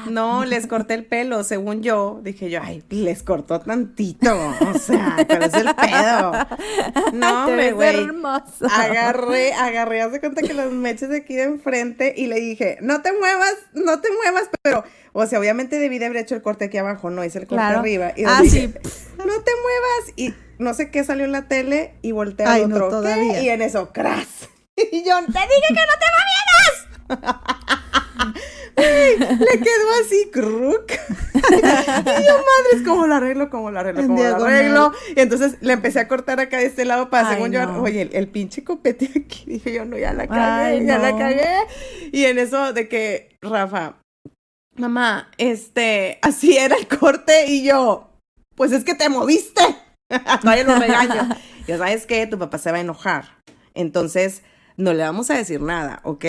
[0.10, 2.20] No, les corté el pelo, según yo.
[2.24, 4.34] Dije yo, ay, les cortó tantito.
[4.74, 6.32] O sea, pero es el pedo.
[7.14, 8.03] No, ves güey.
[8.03, 8.66] hermoso.
[8.72, 13.01] Agarré, agarré, hace cuenta que los mechas de aquí de enfrente y le dije, no
[13.01, 14.84] te muevas, no te muevas, pero,
[15.14, 17.62] o sea, obviamente debí de haber hecho el corte aquí abajo, no hice el corte
[17.64, 17.80] Claro.
[17.80, 18.14] arriba.
[18.16, 18.68] Y Ah, dije,
[19.18, 20.14] no te muevas.
[20.16, 23.01] Y no sé qué salió en la tele y volteé al Ay, otro.
[23.41, 24.28] Y en eso, cras.
[24.91, 27.49] Y yo, te dije que no te movieras.
[28.80, 30.91] Le quedó así, crook.
[31.34, 33.49] y yo, madres, ¿cómo lo arreglo?
[33.49, 34.07] ¿Cómo lo arreglo?
[34.07, 34.93] ¿Cómo lo arreglo?
[35.15, 38.01] Y entonces le empecé a cortar acá de este lado para, Ay, según yo, oye,
[38.01, 39.43] el, el pinche copete aquí.
[39.47, 41.55] Dije yo, no, ya la cagué, Ay, ya la cagué.
[42.11, 43.95] Y en eso de que, Rafa,
[44.75, 48.09] mamá, este, así era el corte y yo,
[48.55, 49.61] pues es que te moviste.
[50.41, 51.30] Todavía lo regaño.
[51.67, 53.25] Ya sabes que tu papá se va a enojar.
[53.75, 54.41] Entonces,
[54.75, 56.25] no le vamos a decir nada, ¿ok?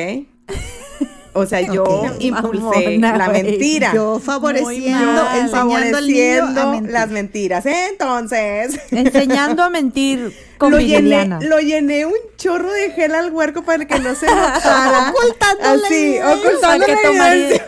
[1.32, 2.16] O sea, yo Ok.
[2.20, 3.92] impulsé Mamona, la mentira.
[3.94, 5.38] Yo favoreciendo, mal.
[5.38, 6.90] enseñando al niño a favoreciendo mentir.
[6.92, 7.66] las mentiras.
[7.66, 13.62] Entonces, Enseñando a mentir con lo llené, lo llené un chorro de gel al huerco
[13.62, 15.10] para que no se notara.
[15.16, 17.62] Ocultando la Así, ocultando Para que.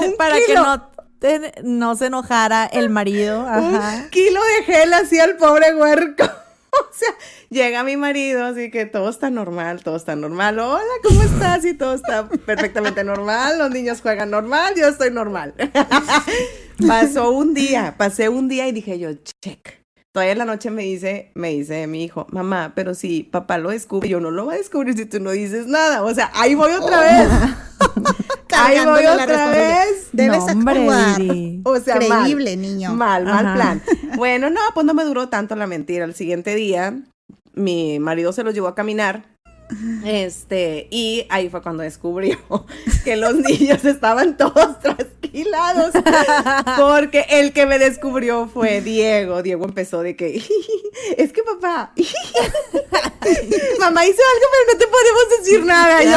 [0.00, 3.46] Un Para que kilo, no, te- no se enojara el marido.
[3.46, 4.02] Ajá.
[4.04, 6.24] Un kilo de gel así al pobre huerco.
[6.24, 7.08] o sea,
[7.50, 10.58] llega mi marido, así que todo está normal, todo está normal.
[10.58, 11.64] Hola, ¿cómo estás?
[11.64, 13.58] Y todo está perfectamente normal.
[13.58, 15.54] Los niños juegan normal, yo estoy normal.
[16.86, 19.10] Pasó un día, pasé un día y dije yo,
[19.42, 19.78] check.
[20.12, 23.70] Todavía en la noche me dice, me dice mi hijo, mamá, pero si papá lo
[23.70, 26.02] descubre, yo no lo voy a descubrir si tú no dices nada.
[26.02, 27.28] O sea, ahí voy otra vez.
[28.56, 30.08] ahí voy otra vez.
[30.12, 31.20] Debes No, hombre, actuar.
[31.64, 32.60] O sea, Creíble, mal.
[32.62, 32.94] niño.
[32.94, 33.54] Mal, mal Ajá.
[33.54, 33.82] plan.
[34.16, 36.04] Bueno, no, pues no me duró tanto la mentira.
[36.04, 36.96] El siguiente día,
[37.58, 39.37] mi marido se los llevó a caminar.
[40.04, 42.38] Este, y ahí fue cuando descubrió
[43.04, 45.92] que los niños estaban todos trasquilados.
[46.78, 49.42] Porque el que me descubrió fue Diego.
[49.42, 50.36] Diego empezó de que,
[51.16, 51.92] es que papá,
[53.78, 56.02] mamá hizo algo, pero no te podemos decir nada.
[56.02, 56.16] Yo,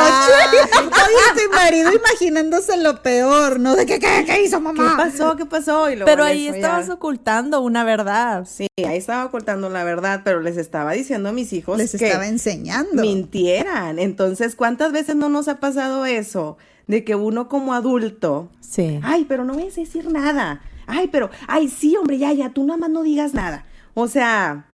[0.91, 3.75] Ay, tu marido imaginándose lo peor, ¿no?
[3.75, 4.95] De que, ¿qué, qué hizo ¿qué mamá?
[4.97, 5.35] pasó?
[5.35, 5.89] ¿Qué pasó?
[5.89, 8.45] Y luego Pero ahí estabas ya- ocultando una verdad.
[8.49, 12.05] Sí, ahí estaba ocultando la verdad, pero les estaba diciendo a mis hijos Les que
[12.07, 13.01] estaba enseñando.
[13.49, 16.57] Entonces, ¿cuántas veces no nos ha pasado eso?
[16.87, 18.99] De que uno como adulto, Sí.
[19.03, 20.61] ay, pero no vayas a decir nada.
[20.87, 23.65] Ay, pero, ay, sí, hombre, ya, ya, tú nada más no digas nada.
[23.93, 24.69] O sea,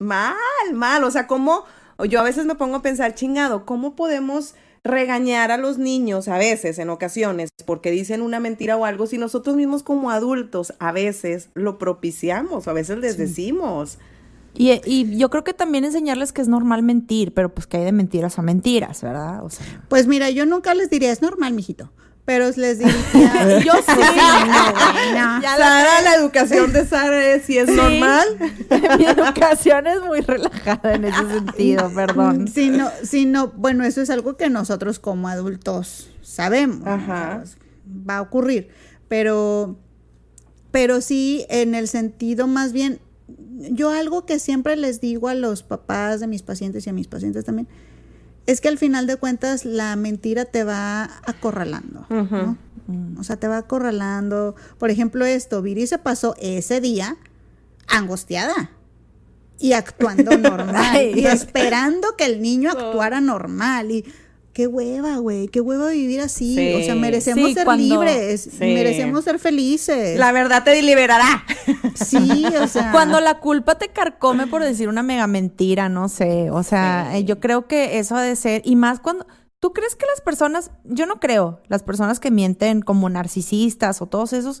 [0.00, 0.34] mal,
[0.72, 1.04] mal.
[1.04, 1.64] O sea, ¿cómo?
[2.08, 4.54] Yo a veces me pongo a pensar, chingado, ¿cómo podemos
[4.84, 9.18] regañar a los niños a veces, en ocasiones, porque dicen una mentira o algo, si
[9.18, 13.98] nosotros mismos como adultos a veces lo propiciamos o a veces les decimos?
[14.54, 17.84] Y, y yo creo que también enseñarles que es normal mentir, pero pues que hay
[17.84, 19.44] de mentiras a mentiras, ¿verdad?
[19.44, 21.92] O sea, Pues mira, yo nunca les diría, es normal, mijito.
[22.24, 23.58] Pero les diría.
[23.64, 23.82] yo sí.
[23.86, 25.40] bueno.
[25.40, 27.74] Ya Sara, la educación de Sara es si es Sí.
[27.74, 28.26] normal.
[28.98, 32.46] Mi educación es muy relajada en ese sentido, perdón.
[32.48, 36.80] Sino, sino, bueno, eso es algo que nosotros como adultos sabemos.
[36.80, 36.90] ¿no?
[36.92, 37.44] Ajá.
[38.08, 38.68] Va a ocurrir.
[39.08, 39.78] Pero,
[40.70, 43.00] pero sí, en el sentido más bien,
[43.70, 47.08] yo algo que siempre les digo a los papás de mis pacientes y a mis
[47.08, 47.68] pacientes también,
[48.46, 52.06] es que al final de cuentas la mentira te va acorralando.
[52.08, 52.56] ¿no?
[53.18, 54.54] O sea, te va acorralando.
[54.78, 57.16] Por ejemplo, esto, Viri se pasó ese día
[57.86, 58.70] angustiada
[59.58, 64.04] y actuando normal y esperando que el niño actuara normal y
[64.58, 66.74] qué hueva, güey, qué hueva vivir así, Sí.
[66.74, 68.58] o sea, merecemos Sí, ser cuando- libres, Sí.
[68.58, 70.18] merecemos ser felices.
[70.18, 71.44] La verdad te liberará.
[71.94, 76.50] Sí, o sea, Cuando la culpa te carcome por decir una mega mentira, no sé.
[76.50, 78.62] O sea, eh, yo creo que eso ha de ser.
[78.64, 79.28] Y más cuando.
[79.60, 80.72] ¿Tú crees que las personas.?
[80.82, 81.60] Yo no creo.
[81.68, 84.60] Las personas que mienten como narcisistas o todos esos.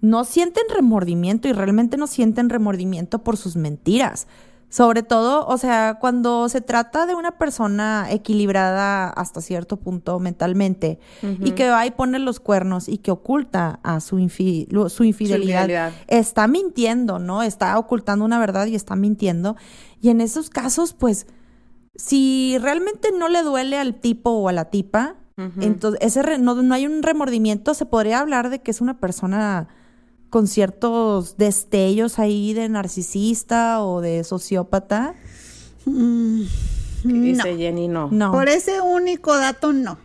[0.00, 4.26] No sienten remordimiento y realmente no sienten remordimiento por sus mentiras.
[4.70, 11.00] Sobre todo, o sea, cuando se trata de una persona equilibrada hasta cierto punto mentalmente
[11.44, 15.62] y que va y pone los cuernos y que oculta a su, infi- su infidelidad,
[16.06, 17.42] está mintiendo, ¿no?
[17.42, 19.56] Está ocultando una verdad y está mintiendo.
[20.00, 21.26] Y en esos casos, pues,
[21.96, 25.16] si realmente no le duele al tipo o a la tipa,
[25.62, 29.68] entonces ese no hay un remordimiento, se podría hablar de que es una persona
[30.30, 35.14] con ciertos destellos ahí de narcisista o de sociópata.
[37.02, 38.10] Dice Jenny, no.
[38.10, 38.30] No.
[38.30, 39.98] por ese único dato no.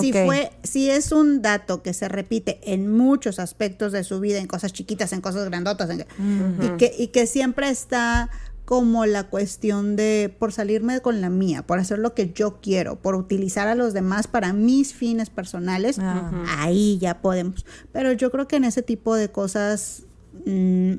[0.00, 4.38] Si fue, si es un dato que se repite en muchos aspectos de su vida,
[4.38, 6.06] en cosas chiquitas, en cosas grandotas, en-
[6.62, 8.30] y, que, y que siempre está
[8.66, 12.96] como la cuestión de por salirme con la mía, por hacer lo que yo quiero,
[12.96, 16.44] por utilizar a los demás para mis fines personales, Ah.
[16.58, 17.64] ahí ya podemos.
[17.92, 20.02] Pero yo creo que en ese tipo de cosas,
[20.44, 20.92] mm,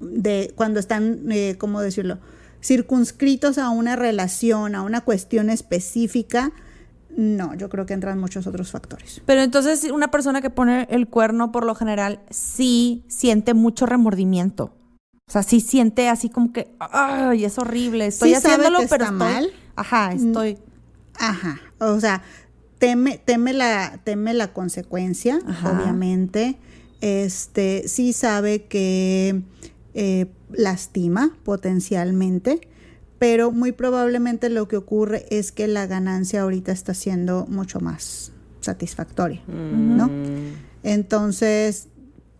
[0.00, 2.18] de cuando están, eh, ¿cómo decirlo?
[2.62, 6.52] circunscritos a una relación, a una cuestión específica,
[7.16, 9.20] no, yo creo que entran muchos otros factores.
[9.26, 14.72] Pero entonces una persona que pone el cuerno por lo general sí siente mucho remordimiento.
[15.30, 18.88] O sea, sí siente así como que, ay, es horrible, estoy Sí sabe haciéndolo, que
[18.88, 19.50] pero está estoy- mal.
[19.76, 20.58] Ajá, estoy.
[21.18, 22.22] Ajá, o sea,
[22.80, 25.70] teme, teme la, teme la consecuencia, Ajá.
[25.70, 26.56] obviamente.
[27.00, 29.42] Este, sí sabe que
[29.94, 32.60] eh, lastima potencialmente,
[33.20, 38.32] pero muy probablemente lo que ocurre es que la ganancia ahorita está siendo mucho más
[38.60, 40.10] satisfactoria, ¿no?
[40.82, 41.88] Entonces,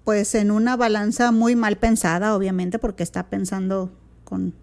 [0.05, 3.91] pues en una balanza muy mal pensada, obviamente, porque está pensando
[4.25, 4.55] con,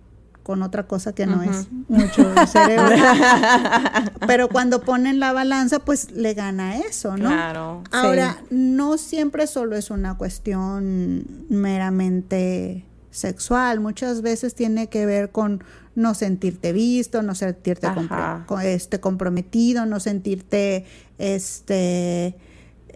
[0.44, 2.96] con otra cosa que no es mucho el cerebro.
[4.28, 7.30] Pero cuando ponen la balanza, pues le gana eso, ¿no?
[7.30, 7.84] Claro.
[7.92, 15.64] Ahora, no siempre solo es una cuestión meramente sexual, muchas veces tiene que ver con
[15.96, 20.86] no sentirte visto, no sentirte compro- este, comprometido, no sentirte
[21.18, 22.36] este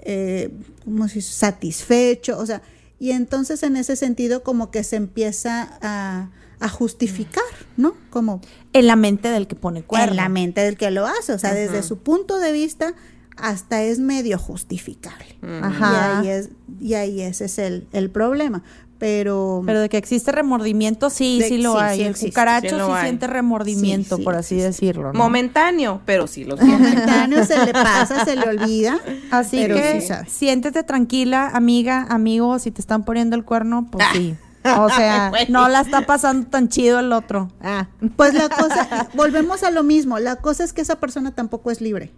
[0.01, 0.51] eh,
[0.83, 1.33] ¿cómo se dice?
[1.33, 2.61] satisfecho, o sea,
[2.99, 6.29] y entonces en ese sentido como que se empieza a,
[6.59, 7.43] a justificar,
[7.77, 7.95] ¿no?
[8.11, 8.41] Como
[8.73, 10.11] En la mente del que pone cuerno.
[10.11, 12.93] en la mente del que lo hace, o sea, desde su punto de vista
[13.37, 15.37] hasta es medio justificable.
[15.41, 16.21] Ajá.
[16.23, 16.49] Y ahí es
[16.79, 18.63] y ahí ese es el, el problema,
[19.01, 21.97] pero Pero de que existe remordimiento, sí, De- sí lo sí, hay.
[21.97, 23.03] sí el existe, cucaracho sí sí, lo hay.
[23.05, 25.11] siente remordimiento, Sí, sí, por así decirlo.
[25.11, 25.17] ¿no?
[25.17, 26.77] Momentáneo, pero sí lo siento.
[26.77, 28.99] momentáneo se le pasa, se le olvida.
[29.31, 34.35] Así pero que siéntete tranquila, amiga, amigo, si te están poniendo el cuerno, pues sí.
[34.77, 37.47] O sea, no la está pasando tan chido el otro.
[37.59, 37.87] Ah.
[38.15, 41.81] Pues la cosa, volvemos a lo mismo, la cosa es que esa persona tampoco es
[41.81, 42.11] libre.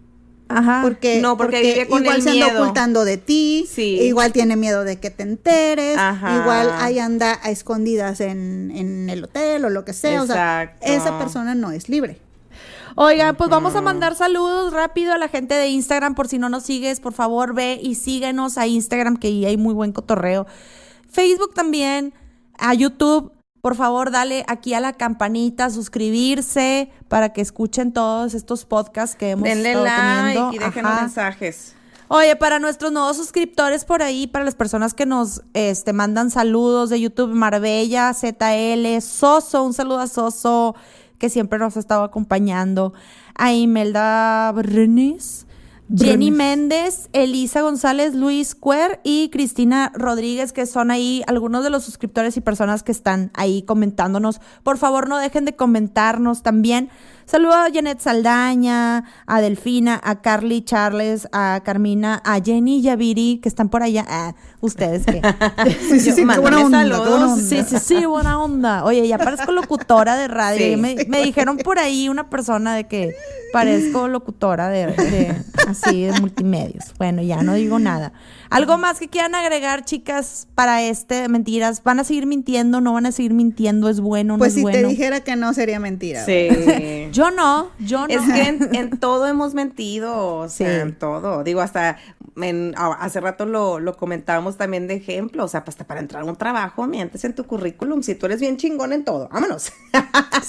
[0.57, 0.79] Ajá.
[0.83, 2.61] Porque, No, porque vive con igual el se anda miedo.
[2.61, 3.99] ocultando de ti, Sí.
[4.01, 6.41] igual tiene miedo de que te enteres, Ajá.
[6.41, 10.21] igual ahí anda a escondidas en, en el hotel o lo que sea.
[10.21, 10.85] O sea, Exacto.
[10.91, 12.17] esa persona no es libre.
[12.95, 16.13] Oigan, pues vamos a mandar saludos rápido a la gente de Instagram.
[16.13, 19.57] Por si no nos sigues, por favor ve y síguenos a Instagram, que ahí hay
[19.57, 20.45] muy buen cotorreo.
[21.09, 22.13] Facebook también,
[22.59, 23.31] a YouTube.
[23.63, 29.29] Por favor, dale aquí a la campanita, suscribirse para que escuchen todos estos podcasts que
[29.29, 30.41] hemos Denle estado teniendo.
[30.51, 31.01] like y déjenos Ajá.
[31.03, 31.73] mensajes.
[32.09, 36.89] Oye, para nuestros nuevos suscriptores por ahí, para las personas que nos este, mandan saludos
[36.89, 40.75] de YouTube, Marbella, ZL, Soso, un saludo a Soso,
[41.17, 42.93] que siempre nos ha estado acompañando,
[43.33, 45.47] a Imelda Brenes,
[45.95, 51.83] Jenny Méndez, Elisa González, Luis Cuer y Cristina Rodríguez, que son ahí algunos de los
[51.83, 54.41] suscriptores y personas que están ahí comentándonos.
[54.63, 56.89] Por favor, no dejen de comentarnos también.
[57.25, 63.47] Saludo a Janet Saldaña, a Delfina, a Carly Charles, a Carmina, a Jenny Yaviri, que
[63.47, 64.03] están por allá.
[64.09, 64.33] Ah,
[64.65, 65.21] ustedes que.
[65.89, 67.35] Sí, sí, sí, qué buena onda, qué onda.
[67.35, 68.83] Sí, sí, sí, buena onda.
[68.83, 70.65] Oye, ya parezco locutora de radio.
[70.75, 70.75] Sí.
[70.77, 73.15] Me, me dijeron por ahí una persona de que
[73.51, 75.35] parezco locutora de, de-
[75.67, 76.85] así de multimedios.
[76.97, 78.13] Bueno, ya no digo nada.
[78.49, 81.81] ¿Algo más que quieran agregar, chicas, para este mentiras?
[81.83, 82.81] ¿Van a seguir mintiendo?
[82.81, 83.89] ¿No van a seguir mintiendo?
[83.89, 84.33] ¿Es bueno?
[84.33, 84.79] ¿No Pues es si bueno?
[84.79, 86.25] te dijera que no sería mentira.
[86.25, 86.49] Sí.
[87.11, 88.13] Yo no, yo no.
[88.13, 90.81] Es que en, en todo hemos mentido, o sea, Sí.
[90.81, 91.43] en todo.
[91.43, 91.97] Digo, hasta
[92.41, 96.25] en- hace rato lo, lo comentábamos también de ejemplo, o sea, hasta para entrar a
[96.25, 99.71] un trabajo, mientes en tu currículum, si tú eres bien chingón en todo, vámonos.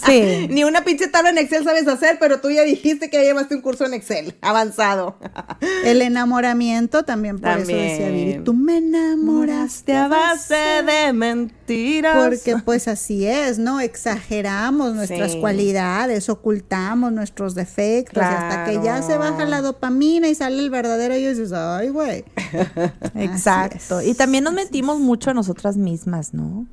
[0.04, 0.48] Sí.
[0.50, 3.54] Ni una pinche tabla en Excel sabes hacer, pero tú ya dijiste que ya llevaste
[3.54, 5.16] un curso en Excel, avanzado.
[5.84, 8.26] El enamoramiento también, por eso decía También.
[8.32, 12.16] Viri, tú me enamoraste a base de mentiras.
[12.16, 13.78] Porque pues así es, ¿no?
[13.80, 15.40] Exageramos nuestras Sí.
[15.40, 20.70] cualidades, ocultamos nuestros defectos y hasta que ya se baja la dopamina y sale el
[20.70, 22.24] verdadero y dices, ay, güey.
[23.14, 24.02] Exacto.
[24.02, 26.66] Y también nos mentimos mucho a nosotras mismas, ¿no?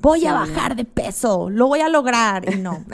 [0.00, 2.52] Voy a bajar de peso, lo voy a lograr.
[2.52, 2.84] Y no.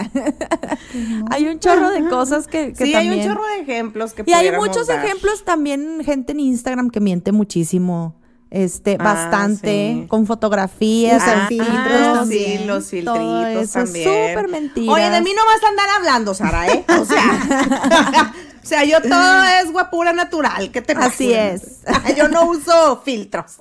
[1.31, 4.33] hay un chorro de cosas que, que sí, hay un chorro de ejemplos que Y
[4.33, 5.05] hay muchos dar.
[5.05, 8.15] ejemplos también, gente en Instagram que miente muchísimo.
[8.55, 10.07] Este, Ah, bastante, sí.
[10.07, 12.61] con fotografías, Usan ah, filtros ah, también.
[12.61, 14.05] Sí, los Todo filtritos también.
[14.05, 14.95] súper mentiras.
[14.95, 16.85] Oye, de mí no vas a andar hablando, Sara, ¿eh?
[17.01, 18.33] O sea,
[18.63, 20.71] o sea, yo todo es guapura natural.
[20.71, 21.09] ¿Qué te pasa?
[21.09, 21.81] Así es.
[22.17, 23.57] yo no uso filtros.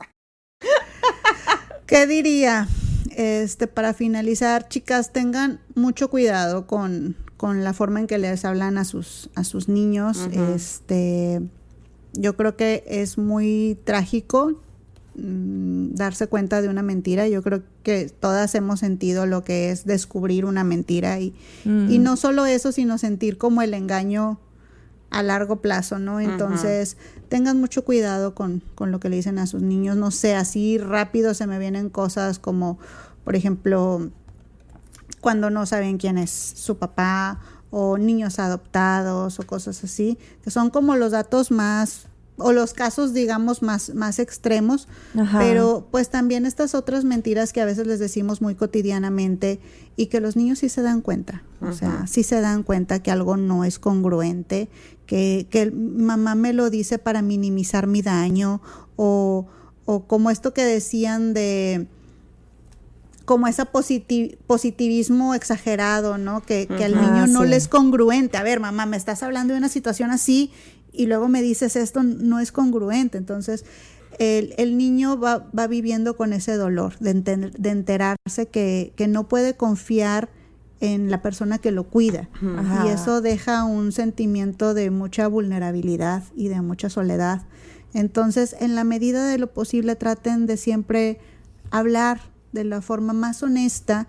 [1.87, 2.67] ¿Qué diría?
[3.15, 8.77] Este, para finalizar, chicas, tengan mucho cuidado con, con la forma en que les hablan
[8.77, 10.29] a sus, a sus niños.
[10.31, 11.41] Este,
[12.13, 14.59] yo creo que es muy trágico
[15.15, 17.27] mm, darse cuenta de una mentira.
[17.27, 21.33] Yo creo que todas hemos sentido lo que es descubrir una mentira y,
[21.65, 24.39] y no solo eso, sino sentir como el engaño
[25.13, 26.19] a largo plazo, ¿no?
[26.19, 26.97] Entonces,
[27.29, 29.95] tengan mucho cuidado con, con lo que le dicen a sus niños.
[29.95, 32.79] No sé, así rápido se me vienen cosas como,
[33.23, 34.09] por ejemplo,
[35.21, 37.39] cuando no saben quién es su papá
[37.69, 42.07] o niños adoptados o cosas así, que son como los datos más
[42.37, 45.37] o los casos digamos más más extremos, Ajá.
[45.39, 49.59] pero pues también estas otras mentiras que a veces les decimos muy cotidianamente
[49.95, 53.11] y que los niños sí se dan cuenta, o sea, sí se dan cuenta que
[53.11, 54.67] algo no es congruente,
[55.05, 58.61] que, que mamá me lo dice para minimizar mi daño
[58.95, 59.45] o,
[59.85, 61.85] o como esto que decían de
[63.25, 66.41] como ese positi- positivismo exagerado, ¿no?
[66.41, 67.47] Que, que al niño Ah, no sí.
[67.49, 68.35] le es congruente.
[68.37, 70.51] A ver, mamá, me estás hablando de una situación así
[70.93, 73.17] y luego me dices esto no es congruente.
[73.17, 73.65] Entonces,
[74.19, 79.27] el, el niño va, va viviendo con ese dolor de, de enterarse que, que no
[79.27, 80.29] puede confiar
[80.79, 82.29] en la persona que lo cuida.
[82.57, 82.85] Ajá.
[82.85, 87.43] Y eso deja un sentimiento de mucha vulnerabilidad y de mucha soledad.
[87.93, 91.19] Entonces, en la medida de lo posible, traten de siempre
[91.71, 92.19] hablar
[92.51, 94.07] de la forma más honesta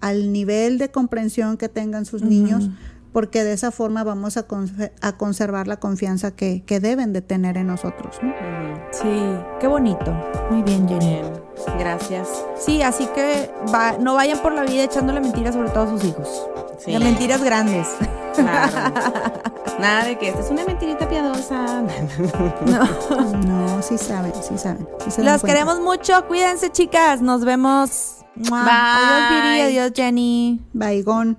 [0.00, 2.70] al nivel de comprensión que tengan sus niños
[3.14, 7.22] porque de esa forma vamos a, conse- a conservar la confianza que, que deben de
[7.22, 8.18] tener en nosotros.
[8.20, 8.30] ¿no?
[8.90, 9.08] Sí,
[9.60, 10.12] qué bonito.
[10.50, 11.06] Muy bien, Jenny.
[11.06, 11.32] Bien,
[11.78, 12.28] gracias.
[12.58, 16.04] Sí, así que va- no vayan por la vida echándole mentiras sobre todo a sus
[16.04, 16.46] hijos.
[16.84, 16.92] Sí.
[16.92, 17.88] De mentiras grandes.
[18.34, 18.92] Claro.
[19.78, 21.82] Nada de que esta es una mentirita piadosa.
[23.46, 24.86] No, sí saben, sí saben.
[25.08, 25.46] sí Los cuenta.
[25.46, 26.26] queremos mucho.
[26.26, 27.22] Cuídense, chicas.
[27.22, 28.16] Nos vemos.
[28.34, 28.64] ¡Mua!
[28.66, 29.54] Adiós, Viri.
[29.54, 29.62] Bye.
[29.62, 30.60] Adiós, Jenny.
[30.72, 31.38] Baigón.